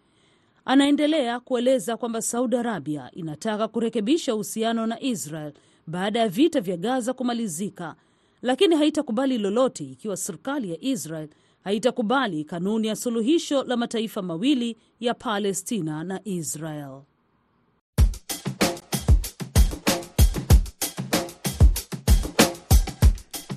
Anaendelea 0.64 1.40
kueleza 1.40 1.96
kwamba 1.96 2.22
Saudi 2.22 2.56
Arabia 2.56 3.10
inataka 3.12 3.68
kurekebisha 3.68 4.34
uhusiano 4.34 4.86
na 4.86 5.00
Israel 5.02 5.52
baada 5.86 6.20
ya 6.20 6.28
vita 6.28 6.60
vya 6.60 6.76
Gaza 6.76 7.12
kumalizika, 7.12 7.94
lakini 8.42 8.76
haitakubali 8.76 9.38
lolote 9.38 9.84
ikiwa 9.84 10.16
serikali 10.16 10.70
ya 10.70 10.76
Israel 10.80 11.28
haitakubali 11.64 12.44
kanuni 12.44 12.86
ya 12.88 12.96
suluhisho 12.96 13.62
la 13.64 13.76
mataifa 13.76 14.22
mawili 14.22 14.76
ya 15.00 15.14
Palestina 15.14 16.04
na 16.04 16.20
Israel. 16.24 17.00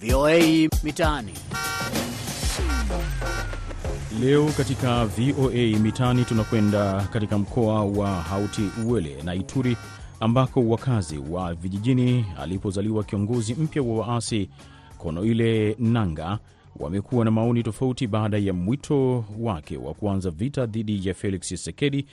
VOA 0.01 0.69
Mitaani. 0.83 1.33
Leo 4.21 4.45
katika 4.57 5.05
VOA 5.05 5.79
Mitaani 5.79 6.25
tunakwenda 6.25 7.07
katika 7.13 7.37
mkoa 7.37 7.83
wa 7.85 8.09
Hauti 8.09 8.69
Uele 8.87 9.21
na 9.23 9.35
Ituri 9.35 9.77
ambako 10.19 10.67
wakazi 10.69 11.17
wa 11.17 11.53
vijijini 11.53 12.25
alipozaliwa 12.39 13.03
kiongozi 13.03 13.53
mpya 13.53 13.82
wa 13.84 14.08
waasi 14.08 14.49
Konoile 14.97 15.75
Nanga 15.79 16.39
wamekuwa 16.79 17.25
na 17.25 17.32
maoni 17.32 17.63
tofauti 17.63 18.08
baada 18.08 18.38
ya 18.38 18.53
mwito 18.53 19.25
wake 19.39 19.77
wa 19.77 19.93
kuanza 19.93 20.29
vita 20.29 20.65
dhidi 20.65 21.08
ya 21.08 21.13
Felix 21.13 21.41
Tshisekedi 21.41 22.05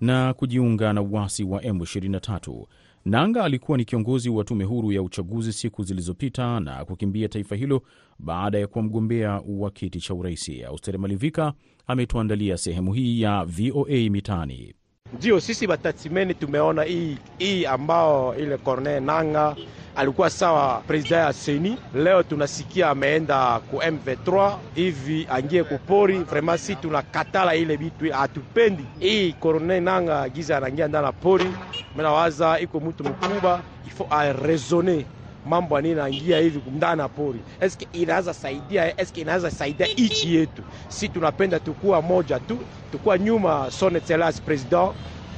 na 0.00 0.34
kujiunga 0.34 0.92
na 0.92 1.02
uasi 1.02 1.44
wa 1.44 1.60
M23. 1.62 2.64
Nanga 3.04 3.44
alikuwa 3.44 3.78
ni 3.78 3.84
kiongozi 3.84 4.30
wa 4.30 4.44
tume 4.44 4.64
huru 4.64 4.92
ya 4.92 5.02
uchaguzi 5.02 5.52
siku 5.52 5.82
zilizopita 5.82 6.60
na 6.60 6.84
kukimbia 6.84 7.28
taifa 7.28 7.56
hilo 7.56 7.82
baada 8.18 8.58
ya 8.58 8.66
kuwa 8.66 8.84
mgombea 8.84 9.42
wa 9.48 9.70
kiti 9.70 10.00
cha 10.00 10.14
uraisi. 10.14 10.64
Austeri 10.64 10.98
Malivika 10.98 11.52
ametuandalia 11.86 12.56
sehemu 12.56 12.92
hii 12.92 13.20
ya 13.20 13.44
VOA 13.44 14.10
Mitaani. 14.10 14.74
Ndio 15.12 15.40
sisi 15.40 15.66
batatimeni 15.66 16.34
tumeona 16.34 16.82
hii 16.82 17.18
hii 17.38 17.66
ambao 17.66 18.36
ile 18.36 18.56
Corneille 18.58 19.00
Nanga 19.00 19.56
alikuwa 19.96 20.30
sawa 20.30 20.80
president 20.86 21.26
ya 21.26 21.32
seni, 21.32 21.78
leo 21.94 22.22
tunasikia 22.22 22.90
ameenda 22.90 23.60
ku 23.60 23.76
M23 23.76 24.56
hivi 24.74 25.26
angie 25.30 25.64
kupori. 25.64 26.18
Vraiment 26.18 26.60
si 26.60 26.76
tunakatala 26.76 27.54
ile 27.54 27.76
bitu, 27.76 28.12
hatupendi 28.12 28.84
hii 28.98 29.32
Corneille 29.32 29.80
Nanga 29.80 30.28
giza 30.28 30.56
anangia 30.56 30.88
ndana 30.88 31.12
pori. 31.12 31.54
Minawaza 31.96 32.60
iko 32.60 32.80
mtu 32.80 33.04
mkubwa, 33.04 33.60
ifo 33.86 34.06
aresone 34.10 35.06
mambo 35.48 35.76
anaingia 35.76 36.02
naingia 36.02 36.38
hivi 36.38 36.62
ndani 36.70 37.00
ya 37.00 37.08
pori, 37.08 37.40
eske 37.60 37.86
inaweza 37.92 38.34
saidia, 38.34 39.00
eske 39.00 39.20
inaweza 39.20 39.50
saidia 39.50 39.86
nchi 39.86 40.34
yetu? 40.34 40.62
Si 40.88 41.08
tunapenda 41.08 41.60
tukua 41.60 42.02
moja 42.02 42.40
tu, 42.40 42.58
tukua 42.92 43.18
nyuma 43.18 43.70
son 43.70 43.96
excellence 43.96 44.40
president 44.44 44.92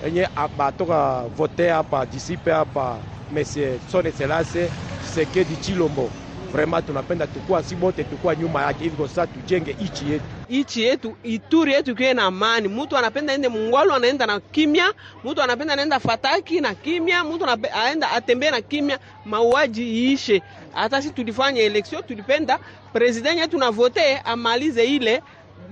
enye 0.07 0.29
batoka 0.57 1.23
vote 1.37 1.69
hapa 1.69 2.07
disipe 2.07 2.51
hapa 2.51 2.99
Monsieur 3.31 3.79
son 3.91 4.07
excellence 4.07 4.71
Tshisekedi 5.01 5.57
Chilombo. 5.57 6.11
Vraiment 6.53 6.87
tunapenda 6.87 7.27
tukuwa 7.27 7.63
si 7.63 7.75
bote 7.75 8.05
tukua 8.05 8.35
nyuma 8.37 8.63
yake 8.63 8.85
hivi, 8.85 8.97
kwa 8.97 9.09
sasa 9.09 9.27
tujenge 9.27 9.77
ichi 9.81 10.11
yetu 10.13 10.25
ichi 10.49 10.83
yetu 10.83 11.17
Ituri 11.23 11.73
yetu 11.73 11.95
kiwe 11.95 12.15
na 12.15 12.23
amani. 12.23 12.69
Mtu 12.69 12.97
anapenda 12.97 13.33
ende 13.33 13.49
Mungwalu 13.49 13.93
anaenda 13.93 14.27
na 14.27 14.41
kimya, 14.41 14.93
mtu 15.25 15.43
anapenda 15.43 15.73
anaenda 15.73 16.01
Fataki 16.01 16.61
na 16.61 16.75
kimya, 16.75 17.25
mtu 17.25 17.45
anaenda 17.73 18.11
atembee 18.11 18.51
na 18.51 18.61
kimya, 18.61 18.99
mauaji 19.25 19.83
iishe. 19.83 20.43
Hata 20.73 21.03
si 21.03 21.11
tulifanya 21.11 21.63
election, 21.63 22.03
tulipenda 22.03 22.59
president 22.93 23.39
yetu 23.39 23.59
na 23.59 23.71
vote 23.71 24.19
amalize 24.19 24.85
ile 24.85 25.23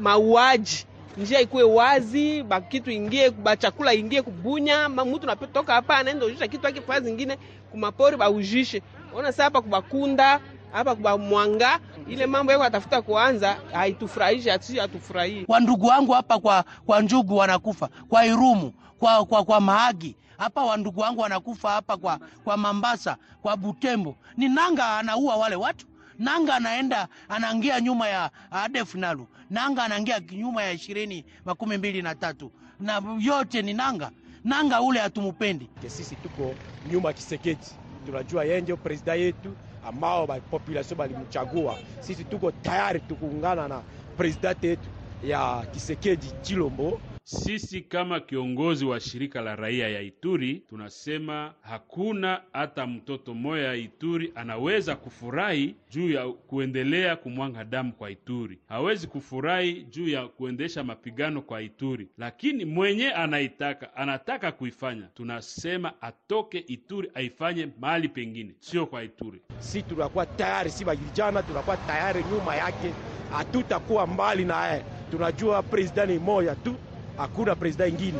mauaji 0.00 0.86
njia 1.16 1.40
ikuwe 1.40 1.62
wazi, 1.62 2.42
bakitu 2.42 2.90
ingie, 2.90 3.30
bachakula 3.30 3.94
ingie 3.94 4.22
kubunya. 4.22 4.88
Mtu 4.88 5.26
natoka 5.26 5.72
hapa 5.74 5.96
anaenda 5.96 6.26
ujisha 6.26 6.48
kitu 6.48 6.66
yake 6.66 6.80
fazi 6.80 7.06
zingine 7.06 7.38
kumapori 7.70 8.16
baujishe. 8.16 8.82
Ona 9.14 9.32
sasa 9.32 9.44
hapa 9.44 9.62
kubakunda 9.62 10.40
hapa 10.76 10.94
kwa 10.96 11.18
mwanga 11.18 11.78
ile 12.08 12.26
mambo 12.26 12.52
yako 12.52 12.64
atafuta 12.64 13.02
kuanza, 13.02 13.56
haitufurahishi 13.72 14.50
ati 14.50 14.78
hatufurahii. 14.78 15.44
Kwa 15.44 15.60
ndugu 15.60 15.86
wangu 15.86 16.12
hapa 16.12 16.38
kwa, 16.38 16.64
kwa 16.86 17.00
njugu 17.02 17.36
wanakufa 17.36 17.88
kwa 18.08 18.26
Irumu 18.26 18.72
kwa, 18.98 19.24
kwa, 19.24 19.44
kwa 19.44 19.60
Mahagi 19.60 20.16
hapa 20.38 20.64
wandugu 20.64 21.00
wangu 21.00 21.20
wanakufa 21.20 21.70
hapa 21.70 21.96
kwa, 21.96 22.20
kwa 22.44 22.56
Mambasa 22.56 23.16
kwa 23.42 23.56
Butembo. 23.56 24.16
Ni 24.36 24.48
nanga 24.48 24.98
anaua 24.98 25.36
wale 25.36 25.56
watu. 25.56 25.86
Nanga 26.18 26.54
anaenda 26.54 27.08
anaangia 27.28 27.80
nyuma 27.80 28.08
ya 28.08 28.30
ADF 28.50 28.94
Nalu, 28.94 29.26
Nanga 29.50 29.84
anaangia 29.84 30.20
nyuma 30.32 30.62
ya 30.62 30.72
ishirini 30.72 31.24
makumi 31.44 31.76
mbili 31.78 32.02
na 32.02 32.14
tatu. 32.14 32.50
Na 32.80 33.02
yote 33.20 33.62
ni 33.62 33.74
Nanga. 33.74 34.10
Nanga 34.44 34.80
ule 34.82 35.00
hatumupendi. 35.00 35.68
Sisi, 35.86 36.16
tuko 36.16 36.54
nyuma 36.92 37.12
Kisekedi, 37.12 37.66
tunajua 38.06 38.44
yeye 38.44 38.60
ndio 38.60 38.76
presida 38.76 39.14
yetu 39.14 39.52
ambao 39.86 40.26
population 40.50 40.98
balimchagua. 40.98 41.74
Sisi 42.00 42.24
tuko 42.24 42.50
tayari 42.52 43.00
tukuungana 43.00 43.68
na 43.68 43.82
presidenti 44.16 44.66
yetu 44.66 44.88
ya 45.24 45.66
Kisekedi 45.72 46.32
Chilombo. 46.42 47.00
Sisi 47.28 47.80
kama 47.80 48.20
kiongozi 48.20 48.84
wa 48.84 49.00
shirika 49.00 49.40
la 49.40 49.56
raia 49.56 49.88
ya 49.88 50.00
Ituri 50.02 50.62
tunasema 50.68 51.54
hakuna 51.60 52.40
hata 52.52 52.86
mtoto 52.86 53.34
moya 53.34 53.64
ya 53.64 53.74
Ituri 53.74 54.32
anaweza 54.34 54.96
kufurahi 54.96 55.76
juu 55.90 56.10
ya 56.10 56.28
kuendelea 56.28 57.16
kumwanga 57.16 57.64
damu 57.64 57.92
kwa 57.92 58.10
Ituri, 58.10 58.58
hawezi 58.68 59.06
kufurahi 59.06 59.82
juu 59.82 60.08
ya 60.08 60.28
kuendesha 60.28 60.84
mapigano 60.84 61.42
kwa 61.42 61.62
Ituri, 61.62 62.08
lakini 62.18 62.64
mwenye 62.64 63.10
anaitaka 63.10 63.96
anataka 63.96 64.52
kuifanya, 64.52 65.08
tunasema 65.14 65.92
atoke 66.02 66.58
Ituri 66.58 67.10
aifanye 67.14 67.68
mahali 67.80 68.08
pengine, 68.08 68.54
sio 68.60 68.86
kwa 68.86 69.04
Ituri. 69.04 69.40
Si 69.58 69.82
tunakuwa 69.82 70.26
tayari, 70.26 70.70
si 70.70 70.84
vijana 70.84 71.42
tunakuwa 71.42 71.76
tayari 71.76 72.24
nyuma 72.32 72.56
yake, 72.56 72.92
hatutakuwa 73.32 74.06
mbali 74.06 74.44
naye. 74.44 74.84
Tunajua 75.10 75.62
presidenti 75.62 76.18
moya 76.18 76.54
tu 76.54 76.74
hakuna 77.16 77.54
presida 77.54 77.86
ingine. 77.86 78.18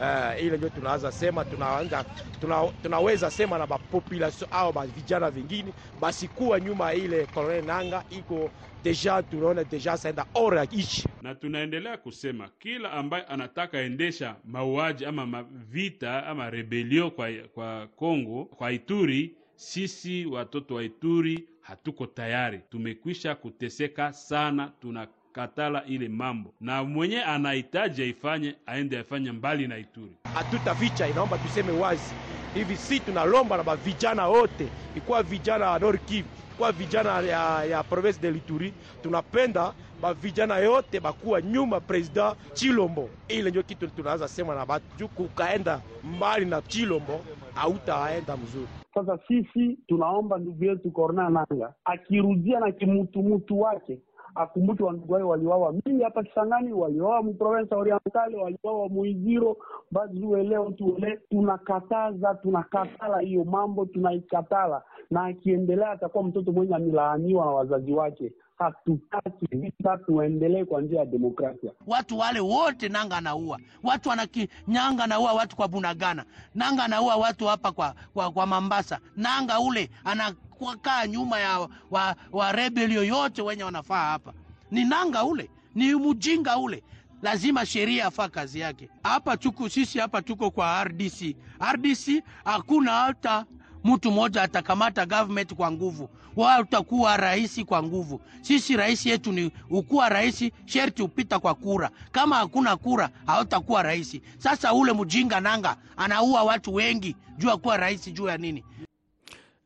Uh, 0.00 0.42
ile 0.42 0.56
ndio 0.56 0.68
tunaanza 0.68 1.12
sema, 1.12 1.44
tunaanza 1.44 2.04
tuna, 2.40 2.64
tunaweza 2.82 3.30
sema 3.30 3.58
na 3.58 3.66
bapopulation 3.66 4.50
au 4.52 4.72
bavijana 4.72 5.30
vingine 5.30 5.72
basi 6.00 6.28
kuwa 6.28 6.60
nyuma 6.60 6.94
ile 6.94 7.26
Colonel 7.26 7.64
Nanga 7.64 8.04
iko 8.10 8.50
deja, 8.84 9.22
tunaona 9.22 9.64
deja 9.64 9.96
saenda 9.96 10.26
ora 10.34 10.64
ichi, 10.64 11.08
na 11.22 11.34
tunaendelea 11.34 11.96
kusema 11.96 12.48
kila 12.58 12.92
ambaye 12.92 13.24
anataka 13.24 13.78
endesha 13.78 14.36
mauaji 14.44 15.04
ama 15.06 15.26
mavita 15.26 16.26
ama 16.26 16.50
rebelio 16.50 17.10
kwa, 17.10 17.30
kwa 17.54 17.86
Kongo 17.86 18.44
kwa 18.44 18.72
Ituri, 18.72 19.34
sisi 19.54 20.26
watoto 20.26 20.74
wa 20.74 20.82
Ituri 20.84 21.48
hatuko 21.60 22.06
tayari, 22.06 22.60
tumekwisha 22.70 23.34
kuteseka 23.34 24.12
sana, 24.12 24.72
tuna 24.80 25.06
katala 25.36 25.84
ile 25.84 26.08
mambo 26.08 26.50
na 26.60 26.84
mwenye 26.84 27.22
anahitaji 27.22 28.02
aifanye 28.02 28.54
aende 28.66 28.98
afanye 28.98 29.32
mbali 29.32 29.68
na 29.68 29.78
Ituri. 29.78 30.12
Hatutaficha, 30.34 31.08
inaomba 31.08 31.38
tuseme 31.38 31.72
wazi 31.72 32.14
hivi, 32.54 32.76
si 32.76 33.00
tunalomba 33.00 33.56
na 33.56 33.62
bavijana 33.62 34.28
wote, 34.28 34.68
ikuwa 34.96 35.22
vijana 35.22 35.70
wa 35.70 35.78
Nord 35.78 36.00
Kivu, 36.04 36.28
ikuwa 36.54 36.72
vijana 36.72 37.20
ya, 37.20 37.64
ya 37.64 37.82
province 37.82 38.20
de 38.20 38.30
Lituri, 38.30 38.72
tunapenda 39.02 39.72
bavijana 40.02 40.56
yote 40.56 41.00
bakuwa 41.00 41.42
nyuma 41.42 41.80
president 41.80 42.36
Chilombo. 42.52 43.08
Ile 43.28 43.50
ndio 43.50 43.62
kitu 43.62 43.86
tunaanza 43.88 44.28
sema 44.28 44.54
na 44.54 44.66
batu, 44.66 45.08
kukaenda 45.08 45.80
mbali 46.04 46.46
na 46.46 46.62
Chilombo 46.62 47.20
hautaenda 47.54 48.36
mzuri. 48.36 48.68
Sasa 48.94 49.18
sisi 49.28 49.78
tunaomba 49.88 50.38
ndugu 50.38 50.64
yetu 50.64 50.90
Corneille 50.90 51.30
Nangaa 51.32 51.72
akirudia 51.84 52.60
na 52.60 52.72
kimutumutu 52.72 53.60
wake 53.60 53.98
akumbuke 54.36 54.82
wandugu 54.84 55.12
wake 55.12 55.24
waliwawa 55.24 55.72
mingi 55.86 56.02
hapa 56.02 56.22
Kisangani, 56.22 56.72
waliwawa 56.72 57.22
mprovensa 57.22 57.76
Orientale, 57.76 58.36
waliwawa 58.36 58.88
Muiziro. 58.88 59.56
Basi 59.90 60.20
uwe 60.24 60.42
leo 60.44 60.70
tuele, 60.70 61.20
tunakataza 61.30 62.34
tunakatala 62.34 63.20
hiyo 63.20 63.44
mambo, 63.44 63.84
tunaikatala 63.86 64.82
na 65.10 65.24
akiendelea 65.24 65.90
atakuwa 65.90 66.24
mtoto 66.24 66.52
mwenye 66.52 66.74
amelaaniwa 66.74 67.44
na 67.44 67.50
wazazi 67.50 67.92
wake. 67.92 68.32
Hatutaki 68.58 69.46
vita, 69.52 69.96
tuendelee 69.98 70.64
kwa 70.64 70.80
njia 70.82 70.98
ya 71.00 71.06
demokrasia. 71.06 71.70
Watu 71.86 72.18
wale 72.18 72.40
wote 72.40 72.88
Nanga 72.88 73.20
naua 73.20 73.60
watu, 73.82 74.12
anaki 74.12 74.48
Nyanga 74.68 75.04
anaua 75.04 75.32
watu 75.32 75.56
kwa 75.56 75.68
Bunagana, 75.68 76.24
Nanga 76.54 76.88
naua 76.88 77.16
watu 77.16 77.46
hapa 77.46 77.72
kwa, 77.72 77.94
kwa, 78.14 78.30
kwa 78.32 78.46
Mambasa. 78.46 78.98
Nanga 79.16 79.60
ule 79.60 79.90
anakaa 80.04 81.06
nyuma 81.06 81.40
ya 81.40 81.68
wa, 81.90 82.16
wa 82.32 82.52
rebel 82.52 82.92
yoyote 82.92 83.42
wenye 83.42 83.64
wanafaa 83.64 84.10
hapa. 84.10 84.32
Ni 84.70 84.84
Nanga 84.84 85.24
ule, 85.24 85.50
ni 85.74 85.94
mjinga 85.94 86.58
ule 86.58 86.82
lazima 87.22 87.66
sheria 87.66 88.06
afaa 88.06 88.28
kazi 88.28 88.60
yake. 88.60 88.88
Hapa 89.02 89.36
tuko 89.36 89.68
sisi, 89.68 89.98
hapa 89.98 90.22
tuko 90.22 90.50
kwa 90.50 90.84
RDC. 90.84 91.36
RDC 91.72 92.22
hakuna 92.44 92.92
hata 92.92 93.44
mtu 93.86 94.10
mmoja 94.10 94.42
atakamata 94.42 95.06
government 95.06 95.54
kwa 95.54 95.70
nguvu, 95.72 96.08
wao 96.36 96.60
utakuwa 96.62 97.16
rais 97.16 97.64
kwa 97.64 97.82
nguvu. 97.82 98.20
Sisi 98.42 98.76
rais 98.76 99.06
yetu 99.06 99.32
ni 99.32 99.50
ukuwa 99.70 100.08
rais, 100.08 100.50
sherti 100.64 101.02
upita 101.02 101.38
kwa 101.38 101.54
kura. 101.54 101.90
Kama 102.12 102.36
hakuna 102.36 102.76
kura, 102.76 103.10
hautakuwa 103.26 103.82
rais. 103.82 104.20
Sasa 104.38 104.74
ule 104.74 104.92
mjinga 104.92 105.40
Nanga 105.40 105.76
anaua 105.96 106.42
watu 106.42 106.74
wengi 106.74 107.16
juu 107.38 107.48
ya 107.48 107.56
kuwa 107.56 107.76
rais, 107.76 108.12
juu 108.12 108.26
ya 108.26 108.38
nini? 108.38 108.64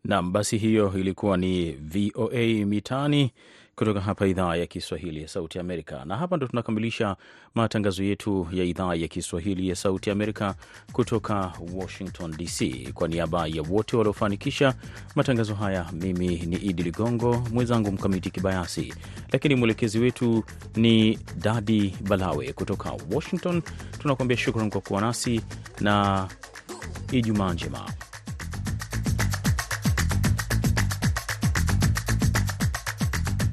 Naam, 0.05 0.33
basi 0.33 0.59
hiyo 0.59 0.99
ilikuwa 0.99 1.37
ni 1.37 1.73
VOA 1.73 2.67
Mitaani 2.67 3.33
kutoka 3.81 4.01
hapa 4.01 4.27
idhaa 4.27 4.57
ya 4.57 4.67
Kiswahili 4.67 5.23
ya 5.23 5.29
Sauti 5.29 5.59
Amerika. 5.59 6.05
Na 6.05 6.17
hapa 6.17 6.37
ndo 6.37 6.47
tunakamilisha 6.47 7.17
matangazo 7.55 8.03
yetu 8.05 8.49
ya 8.53 8.65
idhaa 8.65 8.95
ya 8.95 9.09
Kiswahili 9.09 9.69
ya 9.69 9.77
Sauti 9.77 10.11
Amerika 10.11 10.55
kutoka 10.93 11.53
Washington 11.75 12.31
DC. 12.37 12.89
Kwa 12.95 13.09
niaba 13.09 13.47
ya 13.47 13.63
wote 13.63 13.97
waliofanikisha 13.97 14.75
matangazo 15.15 15.55
haya, 15.55 15.87
mimi 15.93 16.29
ni 16.29 16.57
Idi 16.57 16.83
Ligongo, 16.83 17.43
mwenzangu 17.53 17.93
Mkamiti 17.93 18.31
Kibayasi, 18.31 18.95
lakini 19.33 19.55
mwelekezi 19.55 19.99
wetu 19.99 20.45
ni 20.77 21.19
Dadi 21.37 21.97
Balawe 22.09 22.53
kutoka 22.53 22.93
Washington. 23.13 23.63
Tunakuambia 23.99 24.37
shukran 24.37 24.71
kwa 24.71 24.81
kuwa 24.81 25.01
nasi 25.01 25.41
na 25.81 26.29
Ijumaa 27.13 27.53
njema. 27.53 27.91